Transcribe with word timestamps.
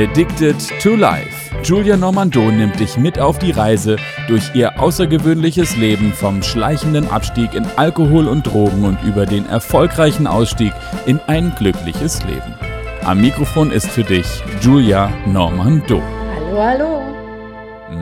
Addicted 0.00 0.56
to 0.80 0.96
Life. 0.96 1.54
Julia 1.62 1.94
Normando 1.94 2.50
nimmt 2.50 2.80
dich 2.80 2.96
mit 2.96 3.18
auf 3.18 3.38
die 3.38 3.50
Reise 3.50 3.96
durch 4.28 4.54
ihr 4.54 4.80
außergewöhnliches 4.80 5.76
Leben 5.76 6.14
vom 6.14 6.42
schleichenden 6.42 7.06
Abstieg 7.08 7.52
in 7.52 7.66
Alkohol 7.76 8.26
und 8.26 8.46
Drogen 8.46 8.86
und 8.86 9.02
über 9.02 9.26
den 9.26 9.44
erfolgreichen 9.44 10.26
Ausstieg 10.26 10.72
in 11.04 11.20
ein 11.26 11.54
glückliches 11.54 12.24
Leben. 12.24 12.54
Am 13.02 13.20
Mikrofon 13.20 13.70
ist 13.70 13.88
für 13.88 14.02
dich 14.02 14.24
Julia 14.62 15.12
Normando. 15.26 16.00
Hallo, 16.34 16.62
hallo. 16.62 17.00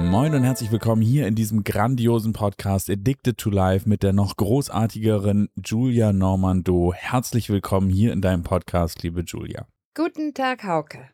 Moin 0.08 0.36
und 0.36 0.44
herzlich 0.44 0.70
willkommen 0.70 1.02
hier 1.02 1.26
in 1.26 1.34
diesem 1.34 1.64
grandiosen 1.64 2.32
Podcast 2.32 2.88
Addicted 2.90 3.38
to 3.38 3.50
Life 3.50 3.88
mit 3.88 4.04
der 4.04 4.12
noch 4.12 4.36
großartigeren 4.36 5.48
Julia 5.56 6.12
Normando. 6.12 6.92
Herzlich 6.94 7.50
willkommen 7.50 7.90
hier 7.90 8.12
in 8.12 8.20
deinem 8.20 8.44
Podcast, 8.44 9.02
liebe 9.02 9.22
Julia. 9.22 9.66
Guten 9.96 10.32
Tag, 10.32 10.62
Hauke. 10.62 11.08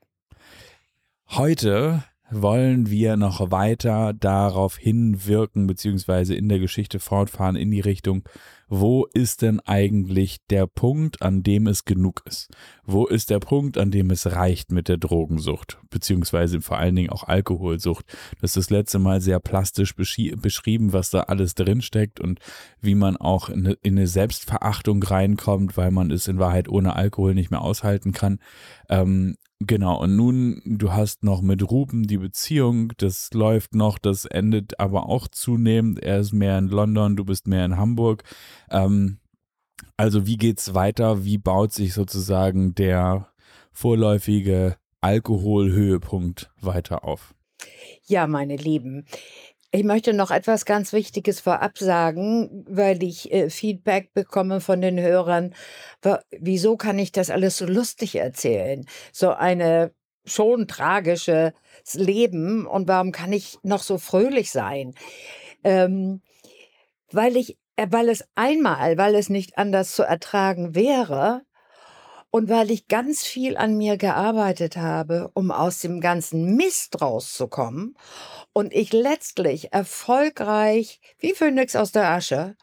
Heute 1.36 2.04
wollen 2.30 2.90
wir 2.90 3.16
noch 3.16 3.50
weiter 3.50 4.12
darauf 4.12 4.76
hinwirken, 4.76 5.66
beziehungsweise 5.66 6.36
in 6.36 6.48
der 6.48 6.60
Geschichte 6.60 7.00
fortfahren 7.00 7.56
in 7.56 7.72
die 7.72 7.80
Richtung, 7.80 8.22
wo 8.68 9.04
ist 9.12 9.42
denn 9.42 9.58
eigentlich 9.60 10.38
der 10.48 10.68
Punkt, 10.68 11.22
an 11.22 11.42
dem 11.42 11.66
es 11.66 11.84
genug 11.84 12.22
ist? 12.24 12.50
Wo 12.84 13.06
ist 13.06 13.30
der 13.30 13.40
Punkt, 13.40 13.78
an 13.78 13.90
dem 13.90 14.10
es 14.10 14.26
reicht 14.26 14.70
mit 14.70 14.88
der 14.88 14.96
Drogensucht, 14.96 15.78
beziehungsweise 15.90 16.60
vor 16.60 16.78
allen 16.78 16.94
Dingen 16.94 17.10
auch 17.10 17.24
Alkoholsucht? 17.24 18.06
Das 18.40 18.50
ist 18.50 18.56
das 18.56 18.70
letzte 18.70 19.00
Mal 19.00 19.20
sehr 19.20 19.40
plastisch 19.40 19.94
beschrieben, 19.96 20.92
was 20.92 21.10
da 21.10 21.20
alles 21.22 21.56
drinsteckt 21.56 22.20
und 22.20 22.38
wie 22.80 22.94
man 22.94 23.16
auch 23.16 23.48
in 23.48 23.66
eine, 23.66 23.76
in 23.82 23.98
eine, 23.98 24.06
Selbstverachtung 24.06 25.02
reinkommt, 25.02 25.76
weil 25.76 25.90
man 25.90 26.12
es 26.12 26.28
in 26.28 26.38
Wahrheit 26.38 26.68
ohne 26.68 26.94
Alkohol 26.94 27.34
nicht 27.34 27.50
mehr 27.50 27.62
aushalten 27.62 28.12
kann. 28.12 28.38
Ähm, 28.88 29.36
Genau, 29.60 30.02
und 30.02 30.16
nun, 30.16 30.60
du 30.64 30.92
hast 30.92 31.22
noch 31.22 31.40
mit 31.40 31.70
Ruben 31.70 32.06
die 32.06 32.18
Beziehung, 32.18 32.92
das 32.96 33.32
läuft 33.32 33.74
noch, 33.74 33.98
das 33.98 34.24
endet 34.24 34.80
aber 34.80 35.08
auch 35.08 35.28
zunehmend. 35.28 36.02
Er 36.02 36.18
ist 36.20 36.32
mehr 36.32 36.58
in 36.58 36.68
London, 36.68 37.16
du 37.16 37.24
bist 37.24 37.46
mehr 37.46 37.64
in 37.64 37.76
Hamburg. 37.76 38.24
Ähm, 38.70 39.20
also 39.96 40.26
wie 40.26 40.36
geht's 40.36 40.74
weiter? 40.74 41.24
Wie 41.24 41.38
baut 41.38 41.72
sich 41.72 41.94
sozusagen 41.94 42.74
der 42.74 43.28
vorläufige 43.72 44.76
Alkoholhöhepunkt 45.00 46.50
weiter 46.60 47.04
auf? 47.04 47.34
Ja, 48.06 48.26
meine 48.26 48.56
Lieben, 48.56 49.06
ich 49.74 49.82
möchte 49.82 50.12
noch 50.12 50.30
etwas 50.30 50.66
ganz 50.66 50.92
Wichtiges 50.92 51.40
vorab 51.40 51.78
sagen, 51.78 52.64
weil 52.68 53.02
ich 53.02 53.32
äh, 53.32 53.50
Feedback 53.50 54.14
bekomme 54.14 54.60
von 54.60 54.80
den 54.80 55.00
Hörern. 55.00 55.52
Wieso 56.30 56.76
kann 56.76 56.96
ich 56.96 57.10
das 57.10 57.28
alles 57.28 57.56
so 57.56 57.66
lustig 57.66 58.14
erzählen? 58.14 58.86
So 59.12 59.30
eine 59.30 59.92
schon 60.24 60.68
tragisches 60.68 61.52
Leben 61.92 62.66
und 62.66 62.86
warum 62.86 63.10
kann 63.10 63.32
ich 63.32 63.58
noch 63.64 63.82
so 63.82 63.98
fröhlich 63.98 64.52
sein? 64.52 64.94
Ähm, 65.64 66.22
weil 67.10 67.36
ich, 67.36 67.58
äh, 67.74 67.88
weil 67.90 68.10
es 68.10 68.24
einmal, 68.36 68.96
weil 68.96 69.16
es 69.16 69.28
nicht 69.28 69.58
anders 69.58 69.96
zu 69.96 70.04
ertragen 70.04 70.76
wäre, 70.76 71.42
und 72.34 72.48
weil 72.48 72.72
ich 72.72 72.88
ganz 72.88 73.22
viel 73.22 73.56
an 73.56 73.76
mir 73.76 73.96
gearbeitet 73.96 74.76
habe, 74.76 75.30
um 75.34 75.52
aus 75.52 75.78
dem 75.78 76.00
ganzen 76.00 76.56
Mist 76.56 77.00
rauszukommen 77.00 77.96
und 78.52 78.74
ich 78.74 78.92
letztlich 78.92 79.72
erfolgreich 79.72 81.00
wie 81.20 81.32
Phönix 81.32 81.76
aus 81.76 81.92
der 81.92 82.10
Asche 82.10 82.56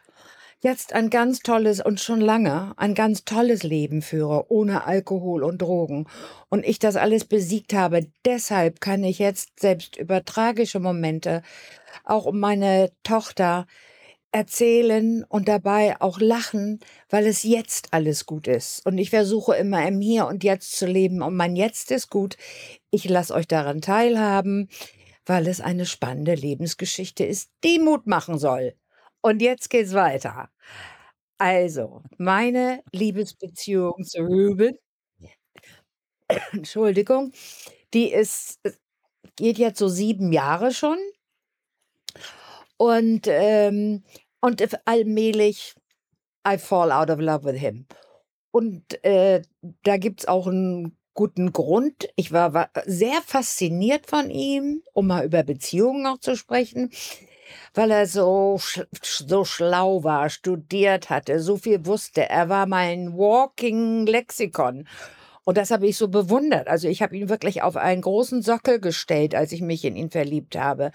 jetzt 0.59 0.92
ein 0.92 1.09
ganz 1.09 1.39
tolles 1.39 1.80
und 1.80 2.02
schon 2.02 2.19
lange 2.19 2.73
ein 2.75 2.95
ganz 2.95 3.23
tolles 3.23 3.64
Leben 3.64 4.02
führe, 4.02 4.52
ohne 4.52 4.83
Alkohol 4.83 5.42
und 5.42 5.61
Drogen. 5.61 6.05
Und 6.49 6.66
ich 6.66 6.77
das 6.77 6.97
alles 6.97 7.23
besiegt 7.23 7.73
habe. 7.73 8.08
Deshalb 8.25 8.82
kann 8.82 9.05
ich 9.05 9.20
jetzt 9.20 9.61
selbst 9.61 9.95
über 9.95 10.26
tragische 10.26 10.82
Momente, 10.82 11.43
auch 12.03 12.26
um 12.26 12.42
meine 12.42 12.92
Tochter, 13.03 13.67
erzählen 14.31 15.23
und 15.25 15.47
dabei 15.47 15.99
auch 16.02 16.19
lachen, 16.19 16.80
weil 17.09 17.27
es 17.27 17.43
jetzt 17.43 17.89
alles 17.92 18.25
gut 18.25 18.47
ist. 18.47 18.86
Und 18.86 18.97
ich 18.97 19.09
versuche 19.09 19.55
immer 19.55 19.86
im 19.87 19.99
Hier 20.02 20.27
und 20.27 20.43
Jetzt 20.43 20.77
zu 20.77 20.86
leben 20.86 21.21
und 21.21 21.36
mein 21.36 21.55
Jetzt 21.55 21.92
ist 21.92 22.09
gut. 22.09 22.37
Ich 22.91 23.08
lasse 23.09 23.33
euch 23.33 23.47
daran 23.47 23.81
teilhaben, 23.81 24.70
weil 25.25 25.47
es 25.47 25.61
eine 25.61 25.86
spannende 25.86 26.36
Lebensgeschichte 26.36 27.25
ist, 27.25 27.52
die 27.64 27.80
Mut 27.80 28.08
machen 28.08 28.37
soll. 28.39 28.73
Und 29.21 29.41
jetzt 29.41 29.70
geht's 29.70 29.93
weiter. 29.93 30.49
Also, 31.39 32.03
meine 32.17 32.83
Liebesbeziehung 32.93 34.03
zu 34.05 34.21
Ruben, 34.23 34.77
Entschuldigung, 36.53 37.31
die 37.93 38.11
ist, 38.11 38.59
geht 39.37 39.58
jetzt 39.58 39.80
so 39.80 39.87
sieben 39.89 40.31
Jahre 40.33 40.73
schon. 40.73 40.97
Und, 42.81 43.27
ähm, 43.27 44.02
und 44.39 44.87
allmählich 44.87 45.75
I 46.47 46.58
fall 46.58 46.92
out 46.92 47.11
of 47.11 47.19
love 47.19 47.43
with 47.43 47.59
him. 47.59 47.86
Und 48.49 49.03
äh, 49.03 49.43
da 49.83 49.97
gibt 49.97 50.21
es 50.21 50.27
auch 50.27 50.47
einen 50.47 50.97
guten 51.14 51.53
Grund. 51.53 52.09
Ich 52.15 52.31
war, 52.31 52.55
war 52.55 52.71
sehr 52.87 53.21
fasziniert 53.23 54.08
von 54.08 54.31
ihm, 54.31 54.81
um 54.93 55.05
mal 55.05 55.23
über 55.23 55.43
Beziehungen 55.43 56.08
auch 56.08 56.17
zu 56.17 56.36
sprechen, 56.36 56.89
weil 57.75 57.91
er 57.91 58.08
so, 58.08 58.59
so 59.03 59.45
schlau 59.45 60.03
war, 60.03 60.31
studiert 60.31 61.11
hatte, 61.11 61.39
so 61.39 61.58
viel 61.58 61.86
wusste. 61.86 62.27
Er 62.30 62.49
war 62.49 62.65
mein 62.65 63.15
Walking 63.15 64.08
Lexikon. 64.08 64.87
Und 65.43 65.58
das 65.59 65.70
habe 65.70 65.86
ich 65.86 65.97
so 65.97 66.08
bewundert. 66.08 66.67
Also 66.67 66.87
ich 66.87 67.03
habe 67.03 67.15
ihn 67.15 67.30
wirklich 67.30 67.61
auf 67.61 67.77
einen 67.77 68.02
großen 68.02 68.41
Sockel 68.41 68.80
gestellt, 68.80 69.36
als 69.36 69.52
ich 69.52 69.61
mich 69.61 69.86
in 69.86 69.95
ihn 69.95 70.09
verliebt 70.09 70.58
habe. 70.58 70.91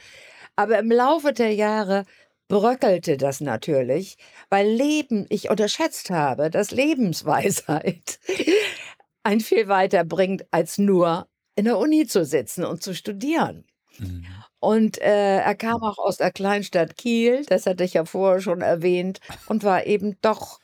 Aber 0.57 0.79
im 0.79 0.91
Laufe 0.91 1.33
der 1.33 1.55
Jahre 1.55 2.05
bröckelte 2.49 3.17
das 3.17 3.41
natürlich, 3.41 4.17
weil 4.51 4.69
Leben, 4.69 5.27
ich 5.29 5.51
unterschätzt 5.51 6.11
habe, 6.11 6.51
dass 6.51 6.71
Lebensweisheit 6.71 8.19
ein 9.23 9.41
viel 9.41 9.69
weiter 9.69 10.05
bringt, 10.05 10.47
als 10.51 10.79
nur 10.79 11.29
in 11.57 11.65
der 11.65 11.79
Uni 11.79 12.07
zu 12.07 12.25
sitzen 12.25 12.65
und 12.65 12.83
zu 12.83 12.95
studieren. 12.95 13.67
Mhm. 13.99 14.27
Und 14.61 14.99
äh, 15.01 15.39
er 15.39 15.55
kam 15.55 15.83
auch 15.83 15.99
aus 15.99 16.17
der 16.19 16.31
Kleinstadt 16.31 16.97
Kiel, 16.97 17.45
das 17.47 17.67
hatte 17.67 17.85
ich 17.85 17.95
ja 17.95 18.05
vorher 18.05 18.41
schon 18.41 18.61
erwähnt, 18.63 19.21
und 19.47 19.65
war 19.65 19.87
eben 19.87 20.17
doch 20.23 20.61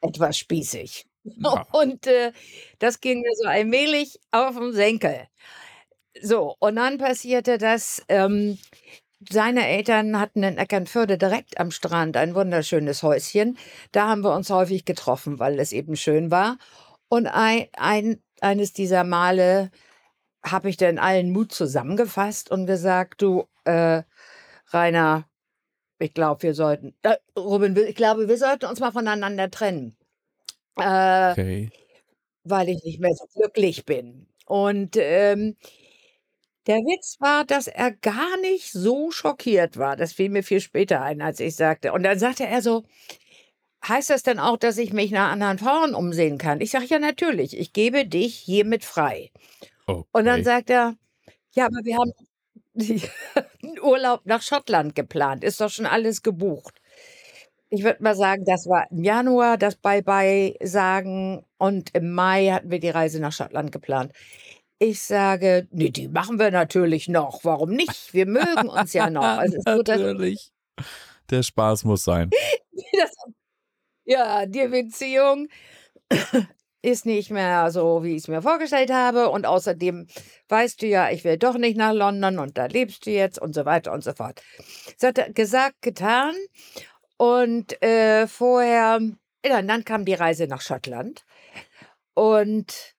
etwas 0.00 0.38
spießig. 0.38 1.06
Ja. 1.24 1.66
Und 1.72 2.06
äh, 2.06 2.32
das 2.78 3.00
ging 3.00 3.20
mir 3.20 3.32
so 3.36 3.48
allmählich 3.48 4.20
auf 4.30 4.56
den 4.56 4.72
Senkel. 4.72 5.26
So, 6.22 6.56
und 6.60 6.76
dann 6.76 6.96
passierte 6.98 7.58
das, 7.58 8.02
ähm, 8.08 8.58
seine 9.30 9.66
Eltern 9.66 10.18
hatten 10.18 10.42
in 10.42 10.58
Eckernförde 10.58 11.18
direkt 11.18 11.58
am 11.58 11.70
Strand 11.70 12.16
ein 12.16 12.34
wunderschönes 12.34 13.02
Häuschen. 13.02 13.58
Da 13.92 14.08
haben 14.08 14.22
wir 14.22 14.34
uns 14.34 14.50
häufig 14.50 14.84
getroffen, 14.84 15.38
weil 15.38 15.58
es 15.58 15.72
eben 15.72 15.96
schön 15.96 16.30
war. 16.30 16.58
Und 17.08 17.26
ein, 17.26 17.68
ein, 17.76 18.22
eines 18.40 18.72
dieser 18.72 19.04
Male 19.04 19.70
habe 20.44 20.68
ich 20.68 20.76
dann 20.76 20.98
allen 20.98 21.30
Mut 21.30 21.52
zusammengefasst 21.52 22.50
und 22.50 22.66
gesagt, 22.66 23.22
du, 23.22 23.48
äh, 23.64 24.02
Rainer, 24.68 25.28
ich 25.98 26.14
glaube, 26.14 26.42
wir 26.42 26.54
sollten, 26.54 26.94
äh, 27.02 27.16
Robin, 27.36 27.76
ich 27.76 27.96
glaube, 27.96 28.28
wir 28.28 28.38
sollten 28.38 28.66
uns 28.66 28.80
mal 28.80 28.92
voneinander 28.92 29.50
trennen. 29.50 29.96
Äh, 30.76 31.32
okay. 31.32 31.70
Weil 32.44 32.68
ich 32.68 32.82
nicht 32.84 33.00
mehr 33.00 33.14
so 33.14 33.26
glücklich 33.34 33.86
bin. 33.86 34.28
Und 34.46 34.96
ähm, 34.96 35.56
der 36.66 36.76
Witz 36.78 37.16
war, 37.20 37.44
dass 37.44 37.68
er 37.68 37.92
gar 37.92 38.36
nicht 38.40 38.72
so 38.72 39.10
schockiert 39.10 39.76
war. 39.76 39.96
Das 39.96 40.12
fiel 40.12 40.30
mir 40.30 40.42
viel 40.42 40.60
später 40.60 41.02
ein, 41.02 41.22
als 41.22 41.40
ich 41.40 41.56
sagte. 41.56 41.92
Und 41.92 42.02
dann 42.02 42.18
sagte 42.18 42.46
er 42.46 42.62
so, 42.62 42.84
heißt 43.86 44.10
das 44.10 44.22
denn 44.22 44.38
auch, 44.38 44.56
dass 44.56 44.78
ich 44.78 44.92
mich 44.92 45.10
nach 45.12 45.30
anderen 45.32 45.58
Frauen 45.58 45.94
umsehen 45.94 46.38
kann? 46.38 46.60
Ich 46.60 46.70
sage, 46.70 46.86
ja, 46.86 46.98
natürlich. 46.98 47.56
Ich 47.58 47.72
gebe 47.72 48.06
dich 48.06 48.36
hiermit 48.36 48.84
frei. 48.84 49.30
Und 50.12 50.24
dann 50.26 50.44
sagt 50.44 50.70
er, 50.70 50.96
ja, 51.52 51.66
aber 51.66 51.80
wir 51.84 51.96
haben 51.98 52.12
einen 53.62 53.80
Urlaub 53.80 54.22
nach 54.26 54.42
Schottland 54.42 54.94
geplant. 54.94 55.44
Ist 55.44 55.60
doch 55.60 55.70
schon 55.70 55.86
alles 55.86 56.22
gebucht. 56.22 56.74
Ich 57.70 57.82
würde 57.84 58.02
mal 58.02 58.14
sagen, 58.16 58.44
das 58.46 58.66
war 58.68 58.86
im 58.90 59.02
Januar 59.04 59.58
das 59.58 59.76
Bye-bye 59.76 60.56
sagen 60.62 61.44
und 61.58 61.90
im 61.94 62.12
Mai 62.12 62.48
hatten 62.50 62.70
wir 62.70 62.78
die 62.80 62.90
Reise 62.90 63.20
nach 63.20 63.32
Schottland 63.32 63.72
geplant. 63.72 64.12
Ich 64.78 65.02
sage: 65.02 65.68
„Ne, 65.70 65.90
die 65.90 66.08
machen 66.08 66.38
wir 66.38 66.50
natürlich 66.50 67.08
noch. 67.08 67.44
Warum 67.44 67.70
nicht? 67.70 68.12
Wir 68.12 68.26
mögen 68.26 68.68
uns 68.68 68.92
ja 68.92 69.08
noch.“ 69.10 69.22
Also, 69.22 69.56
so, 69.58 69.62
Natürlich. 69.76 70.52
Der 71.30 71.42
Spaß 71.42 71.84
muss 71.84 72.04
sein. 72.04 72.30
das 72.92 73.10
ja, 74.04 74.46
die 74.46 74.68
Beziehung 74.68 75.48
ist 76.82 77.06
nicht 77.06 77.30
mehr 77.30 77.70
so, 77.72 78.04
wie 78.04 78.12
ich 78.12 78.18
es 78.22 78.28
mir 78.28 78.42
vorgestellt 78.42 78.92
habe 78.92 79.30
und 79.30 79.46
außerdem 79.46 80.06
weißt 80.48 80.82
du 80.82 80.86
ja, 80.86 81.10
ich 81.10 81.24
will 81.24 81.38
doch 81.38 81.58
nicht 81.58 81.76
nach 81.76 81.92
London 81.92 82.38
und 82.38 82.56
da 82.56 82.66
lebst 82.66 83.06
du 83.06 83.10
jetzt 83.10 83.40
und 83.40 83.54
so 83.54 83.64
weiter 83.64 83.92
und 83.92 84.04
so 84.04 84.12
fort. 84.12 84.42
Das 84.98 85.08
hat 85.08 85.18
er 85.18 85.32
gesagt, 85.32 85.82
getan 85.82 86.34
und, 87.16 87.82
äh, 87.82 88.28
vorher 88.28 89.00
ja, 89.44 89.62
dann 89.62 89.84
kam 89.84 90.04
die 90.04 90.14
Reise 90.14 90.46
nach 90.46 90.60
Schottland 90.60 91.24
und 92.14 92.95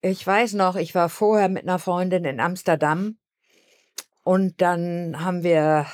ich 0.00 0.26
weiß 0.26 0.54
noch, 0.54 0.76
ich 0.76 0.94
war 0.94 1.08
vorher 1.08 1.48
mit 1.48 1.64
einer 1.64 1.78
Freundin 1.78 2.24
in 2.24 2.40
Amsterdam 2.40 3.18
und 4.22 4.60
dann 4.60 5.24
haben 5.24 5.42
wir 5.42 5.86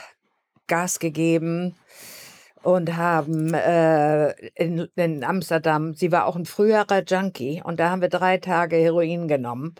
Gas 0.66 0.98
gegeben 0.98 1.76
und 2.62 2.96
haben 2.96 3.54
äh, 3.54 4.30
in, 4.54 4.88
in 4.96 5.24
Amsterdam, 5.24 5.94
sie 5.94 6.12
war 6.12 6.26
auch 6.26 6.36
ein 6.36 6.46
früherer 6.46 7.02
Junkie 7.06 7.62
und 7.62 7.78
da 7.80 7.90
haben 7.90 8.00
wir 8.02 8.08
drei 8.08 8.38
Tage 8.38 8.76
Heroin 8.76 9.28
genommen 9.28 9.74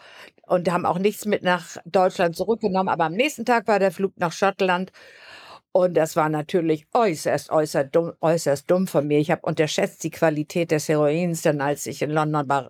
und 0.46 0.70
haben 0.70 0.86
auch 0.86 0.98
nichts 0.98 1.24
mit 1.24 1.42
nach 1.42 1.78
Deutschland 1.86 2.36
zurückgenommen. 2.36 2.88
Aber 2.88 3.04
am 3.04 3.14
nächsten 3.14 3.44
Tag 3.46 3.66
war 3.68 3.78
der 3.78 3.92
Flug 3.92 4.12
nach 4.18 4.32
Schottland 4.32 4.92
und 5.76 5.94
das 5.94 6.14
war 6.14 6.28
natürlich 6.28 6.86
äußerst, 6.94 7.50
äußerst 7.50 7.92
dumm, 7.96 8.12
äußerst 8.20 8.70
dumm 8.70 8.86
von 8.86 9.08
mir. 9.08 9.18
Ich 9.18 9.32
habe 9.32 9.42
unterschätzt 9.42 10.04
die 10.04 10.10
Qualität 10.10 10.70
des 10.70 10.88
Heroins, 10.88 11.42
denn 11.42 11.60
als 11.60 11.86
ich 11.86 12.00
in 12.00 12.10
London 12.10 12.46
bei 12.46 12.68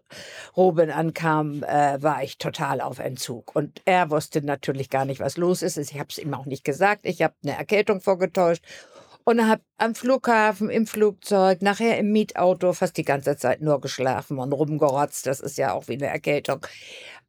Robin 0.57 0.91
ankam, 0.91 1.63
äh, 1.65 2.03
war 2.03 2.23
ich 2.23 2.39
total 2.39 2.81
auf 2.81 3.01
Entzug. 3.01 3.55
Und 3.55 3.83
er 3.85 4.11
wusste 4.11 4.41
natürlich 4.41 4.89
gar 4.89 5.05
nicht, 5.05 5.21
was 5.21 5.37
los 5.37 5.61
ist. 5.61 5.77
Ich 5.77 5.93
habe 5.99 6.07
es 6.09 6.17
ihm 6.17 6.33
auch 6.33 6.47
nicht 6.47 6.65
gesagt. 6.65 7.03
Ich 7.05 7.21
habe 7.21 7.35
eine 7.43 7.59
Erkältung 7.59 8.01
vorgetäuscht 8.01 8.65
und 9.25 9.47
habe 9.47 9.61
am 9.77 9.95
Flughafen, 9.95 10.71
im 10.71 10.87
Flugzeug, 10.87 11.61
nachher 11.61 11.99
im 11.99 12.11
Mietauto 12.11 12.73
fast 12.73 12.97
die 12.97 13.05
ganze 13.05 13.37
Zeit 13.37 13.61
nur 13.61 13.83
geschlafen 13.83 14.39
und 14.39 14.51
rumgerotzt. 14.55 15.27
Das 15.27 15.41
ist 15.41 15.59
ja 15.59 15.75
auch 15.75 15.89
wie 15.89 15.95
eine 15.95 16.07
Erkältung. 16.07 16.67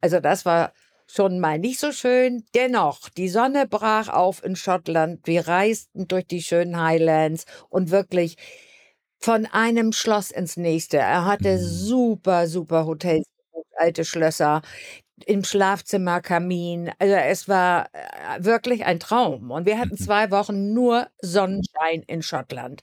Also 0.00 0.20
das 0.20 0.46
war 0.46 0.72
schon 1.10 1.40
mal 1.40 1.58
nicht 1.58 1.80
so 1.80 1.92
schön. 1.92 2.44
Dennoch, 2.54 3.08
die 3.10 3.28
Sonne 3.28 3.66
brach 3.66 4.08
auf 4.08 4.44
in 4.44 4.56
Schottland. 4.56 5.20
Wir 5.26 5.46
reisten 5.48 6.08
durch 6.08 6.26
die 6.26 6.42
schönen 6.42 6.80
Highlands 6.82 7.44
und 7.70 7.90
wirklich 7.90 8.36
von 9.20 9.46
einem 9.46 9.92
Schloss 9.92 10.30
ins 10.30 10.56
nächste. 10.56 10.98
Er 10.98 11.24
hatte 11.24 11.56
Mhm. 11.56 11.62
super, 11.62 12.46
super 12.48 12.86
Hotels, 12.86 13.26
alte 13.76 14.04
Schlösser 14.04 14.62
im 15.26 15.44
Schlafzimmer 15.44 16.20
Kamin. 16.22 16.92
Also 16.98 17.14
es 17.14 17.48
war 17.48 17.88
äh, 17.94 18.44
wirklich 18.44 18.84
ein 18.86 19.00
Traum. 19.00 19.50
Und 19.50 19.66
wir 19.66 19.78
hatten 19.78 19.94
Mhm. 19.94 19.98
zwei 19.98 20.30
Wochen 20.30 20.72
nur 20.74 21.08
Sonnenschein 21.22 22.02
in 22.06 22.22
Schottland. 22.22 22.82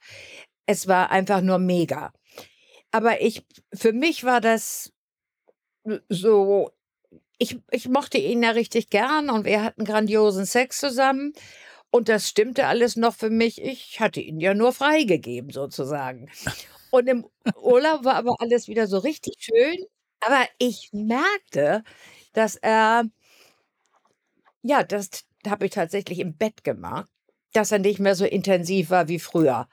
Es 0.67 0.87
war 0.87 1.11
einfach 1.11 1.41
nur 1.41 1.59
mega. 1.59 2.13
Aber 2.91 3.21
ich, 3.21 3.45
für 3.73 3.93
mich 3.93 4.23
war 4.25 4.41
das 4.41 4.91
so, 6.09 6.71
ich, 7.37 7.59
ich 7.71 7.89
mochte 7.89 8.17
ihn 8.17 8.43
ja 8.43 8.51
richtig 8.51 8.89
gern 8.89 9.29
und 9.29 9.45
wir 9.45 9.63
hatten 9.63 9.85
grandiosen 9.85 10.45
Sex 10.45 10.79
zusammen. 10.79 11.33
Und 11.91 12.09
das 12.09 12.27
stimmte 12.27 12.65
alles 12.67 12.95
noch 12.95 13.13
für 13.15 13.29
mich. 13.29 13.61
Ich 13.61 13.99
hatte 13.99 14.19
ihn 14.19 14.39
ja 14.39 14.53
nur 14.53 14.73
freigegeben, 14.73 15.51
sozusagen. 15.51 16.29
Und 16.91 17.07
im 17.07 17.27
Urlaub 17.61 18.03
war 18.05 18.15
aber 18.15 18.35
alles 18.39 18.67
wieder 18.67 18.87
so 18.87 18.97
richtig 18.97 19.35
schön. 19.39 19.77
Aber 20.21 20.47
ich 20.57 20.89
merkte, 20.93 21.83
dass 22.33 22.55
er, 22.55 23.05
ja, 24.61 24.83
das 24.83 25.25
habe 25.47 25.65
ich 25.65 25.71
tatsächlich 25.71 26.19
im 26.19 26.37
Bett 26.37 26.63
gemacht, 26.63 27.09
dass 27.53 27.71
er 27.71 27.79
nicht 27.79 27.99
mehr 27.99 28.15
so 28.15 28.25
intensiv 28.25 28.89
war 28.89 29.07
wie 29.07 29.19
früher. 29.19 29.67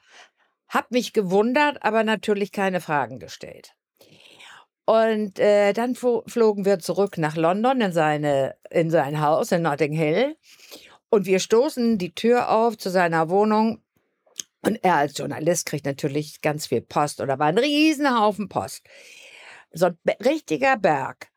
Hab 0.67 0.91
mich 0.91 1.13
gewundert, 1.13 1.83
aber 1.83 2.03
natürlich 2.03 2.51
keine 2.51 2.81
Fragen 2.81 3.19
gestellt. 3.19 3.75
Und 4.85 5.39
äh, 5.39 5.73
dann 5.73 5.95
flo 5.95 6.23
flogen 6.27 6.65
wir 6.65 6.79
zurück 6.79 7.17
nach 7.17 7.35
London 7.35 7.81
in, 7.81 7.91
seine, 7.93 8.55
in 8.69 8.89
sein 8.89 9.21
Haus 9.21 9.51
in 9.51 9.61
Notting 9.61 9.93
Hill. 9.93 10.35
Und 11.09 11.25
wir 11.25 11.39
stoßen 11.39 11.97
die 11.97 12.15
Tür 12.15 12.49
auf 12.49 12.77
zu 12.77 12.89
seiner 12.89 13.29
Wohnung. 13.29 13.81
Und 14.63 14.83
er 14.83 14.95
als 14.95 15.17
Journalist 15.17 15.65
kriegt 15.65 15.85
natürlich 15.85 16.41
ganz 16.41 16.67
viel 16.67 16.81
Post. 16.81 17.21
Oder 17.21 17.39
war 17.39 17.47
ein 17.47 17.57
Riesenhaufen 17.57 18.49
Post. 18.49 18.83
So 19.71 19.87
ein 19.87 19.97
richtiger 20.23 20.77
Berg. 20.77 21.29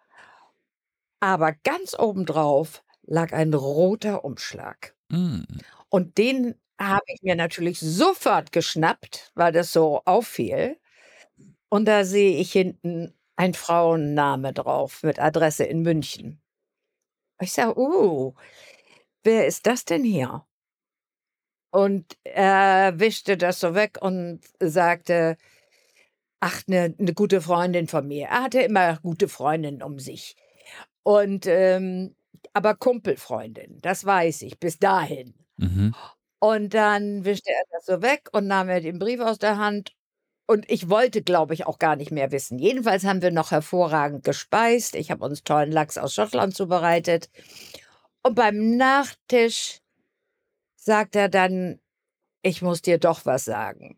Aber 1.20 1.52
ganz 1.64 1.98
obendrauf 1.98 2.82
lag 3.02 3.32
ein 3.32 3.54
roter 3.54 4.24
Umschlag. 4.24 4.94
Mm. 5.08 5.42
Und 5.88 6.18
den 6.18 6.54
habe 6.78 7.04
ich 7.06 7.22
mir 7.22 7.36
natürlich 7.36 7.80
sofort 7.80 8.52
geschnappt, 8.52 9.32
weil 9.34 9.52
das 9.52 9.72
so 9.72 10.02
auffiel. 10.04 10.78
Und 11.68 11.86
da 11.86 12.04
sehe 12.04 12.36
ich 12.36 12.52
hinten 12.52 13.14
ein 13.36 13.54
Frauenname 13.54 14.52
drauf 14.52 15.02
mit 15.02 15.18
Adresse 15.18 15.64
in 15.64 15.82
München. 15.82 16.40
Ich 17.40 17.52
sage, 17.52 17.78
uh, 17.78 18.34
wer 19.24 19.46
ist 19.46 19.66
das 19.66 19.84
denn 19.84 20.04
hier? 20.04 20.46
Und 21.70 22.16
er 22.22 23.00
wischte 23.00 23.36
das 23.36 23.58
so 23.60 23.74
weg 23.74 23.98
und 24.00 24.40
sagte, 24.60 25.36
ach, 26.40 26.62
eine 26.68 26.94
ne 26.98 27.14
gute 27.14 27.40
Freundin 27.40 27.88
von 27.88 28.06
mir. 28.06 28.26
Er 28.28 28.44
hatte 28.44 28.60
immer 28.60 28.98
gute 29.02 29.28
Freundinnen 29.28 29.82
um 29.82 29.98
sich. 29.98 30.36
Und, 31.02 31.46
ähm, 31.46 32.14
aber 32.52 32.74
Kumpelfreundin, 32.76 33.80
das 33.80 34.04
weiß 34.04 34.42
ich, 34.42 34.60
bis 34.60 34.78
dahin. 34.78 35.34
Mhm. 35.56 35.94
Und 36.40 36.74
dann 36.74 37.24
wischte 37.24 37.50
er 37.50 37.64
das 37.72 37.86
so 37.86 38.02
weg 38.02 38.28
und 38.32 38.46
nahm 38.46 38.66
mir 38.68 38.80
den 38.80 38.98
Brief 38.98 39.20
aus 39.20 39.38
der 39.38 39.58
Hand. 39.58 39.92
Und 40.46 40.70
ich 40.70 40.90
wollte, 40.90 41.22
glaube 41.22 41.54
ich, 41.54 41.66
auch 41.66 41.78
gar 41.78 41.96
nicht 41.96 42.10
mehr 42.10 42.30
wissen. 42.30 42.58
Jedenfalls 42.58 43.04
haben 43.04 43.22
wir 43.22 43.30
noch 43.30 43.50
hervorragend 43.50 44.24
gespeist. 44.24 44.94
Ich 44.94 45.10
habe 45.10 45.24
uns 45.24 45.42
tollen 45.42 45.72
Lachs 45.72 45.96
aus 45.96 46.14
Schottland 46.14 46.54
zubereitet. 46.54 47.30
Und 48.22 48.34
beim 48.34 48.76
Nachtisch 48.76 49.80
sagt 50.76 51.16
er 51.16 51.28
dann, 51.28 51.80
ich 52.42 52.60
muss 52.60 52.82
dir 52.82 52.98
doch 52.98 53.24
was 53.24 53.46
sagen. 53.46 53.96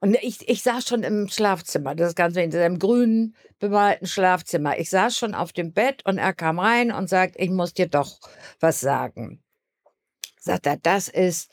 Und 0.00 0.14
ich, 0.22 0.48
ich 0.48 0.62
saß 0.62 0.88
schon 0.88 1.02
im 1.02 1.28
Schlafzimmer, 1.28 1.94
das 1.94 2.14
Ganze 2.14 2.40
in 2.40 2.50
diesem 2.50 2.78
grünen, 2.78 3.36
bemalten 3.58 4.06
Schlafzimmer. 4.06 4.78
Ich 4.78 4.88
saß 4.88 5.14
schon 5.16 5.34
auf 5.34 5.52
dem 5.52 5.74
Bett 5.74 6.04
und 6.06 6.16
er 6.16 6.32
kam 6.32 6.58
rein 6.58 6.90
und 6.90 7.10
sagt, 7.10 7.34
ich 7.38 7.50
muss 7.50 7.74
dir 7.74 7.86
doch 7.86 8.18
was 8.60 8.80
sagen. 8.80 9.42
Sagt 10.38 10.66
er, 10.66 10.78
das 10.78 11.08
ist 11.08 11.50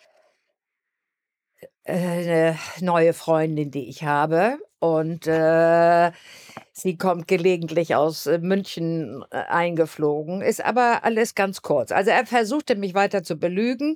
eine 1.88 2.58
neue 2.82 3.14
Freundin, 3.14 3.72
die 3.72 3.90
ich 3.90 4.04
habe. 4.04 4.58
Und 4.80 5.26
äh, 5.28 6.12
sie 6.72 6.98
kommt 6.98 7.28
gelegentlich 7.28 7.96
aus 7.96 8.28
äh, 8.28 8.38
München 8.40 9.24
äh, 9.32 9.38
eingeflogen, 9.38 10.42
ist 10.42 10.64
aber 10.64 11.04
alles 11.04 11.34
ganz 11.34 11.62
kurz. 11.64 11.92
Also 11.92 12.12
er 12.12 12.26
versuchte 12.28 12.76
mich 12.76 12.94
weiter 12.94 13.24
zu 13.24 13.38
belügen, 13.38 13.96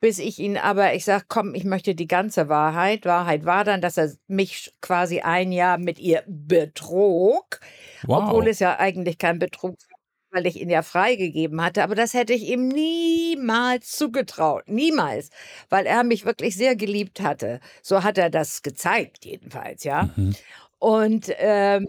bis 0.00 0.18
ich 0.18 0.38
ihn 0.40 0.56
aber, 0.56 0.94
ich 0.94 1.04
sag, 1.04 1.26
komm, 1.28 1.54
ich 1.54 1.64
möchte 1.64 1.94
die 1.94 2.06
ganze 2.08 2.48
Wahrheit. 2.48 3.04
Wahrheit 3.04 3.44
war 3.44 3.64
dann, 3.64 3.80
dass 3.80 3.96
er 3.96 4.12
mich 4.26 4.72
quasi 4.80 5.20
ein 5.20 5.52
Jahr 5.52 5.78
mit 5.78 5.98
ihr 5.98 6.22
betrog, 6.26 7.60
Wow. 8.04 8.24
obwohl 8.28 8.48
es 8.48 8.58
ja 8.60 8.78
eigentlich 8.78 9.18
kein 9.18 9.38
Betrug 9.38 9.76
war, 9.90 9.97
weil 10.38 10.46
ich 10.46 10.60
ihn 10.60 10.70
ja 10.70 10.82
freigegeben 10.82 11.60
hatte. 11.60 11.82
Aber 11.82 11.96
das 11.96 12.14
hätte 12.14 12.32
ich 12.32 12.48
ihm 12.48 12.68
niemals 12.68 13.90
zugetraut. 13.90 14.68
Niemals. 14.68 15.30
Weil 15.68 15.84
er 15.84 16.04
mich 16.04 16.24
wirklich 16.24 16.54
sehr 16.54 16.76
geliebt 16.76 17.20
hatte. 17.20 17.58
So 17.82 18.04
hat 18.04 18.18
er 18.18 18.30
das 18.30 18.62
gezeigt, 18.62 19.24
jedenfalls, 19.24 19.82
ja. 19.82 20.10
Mhm. 20.14 20.36
Und, 20.78 21.32
ähm, 21.38 21.88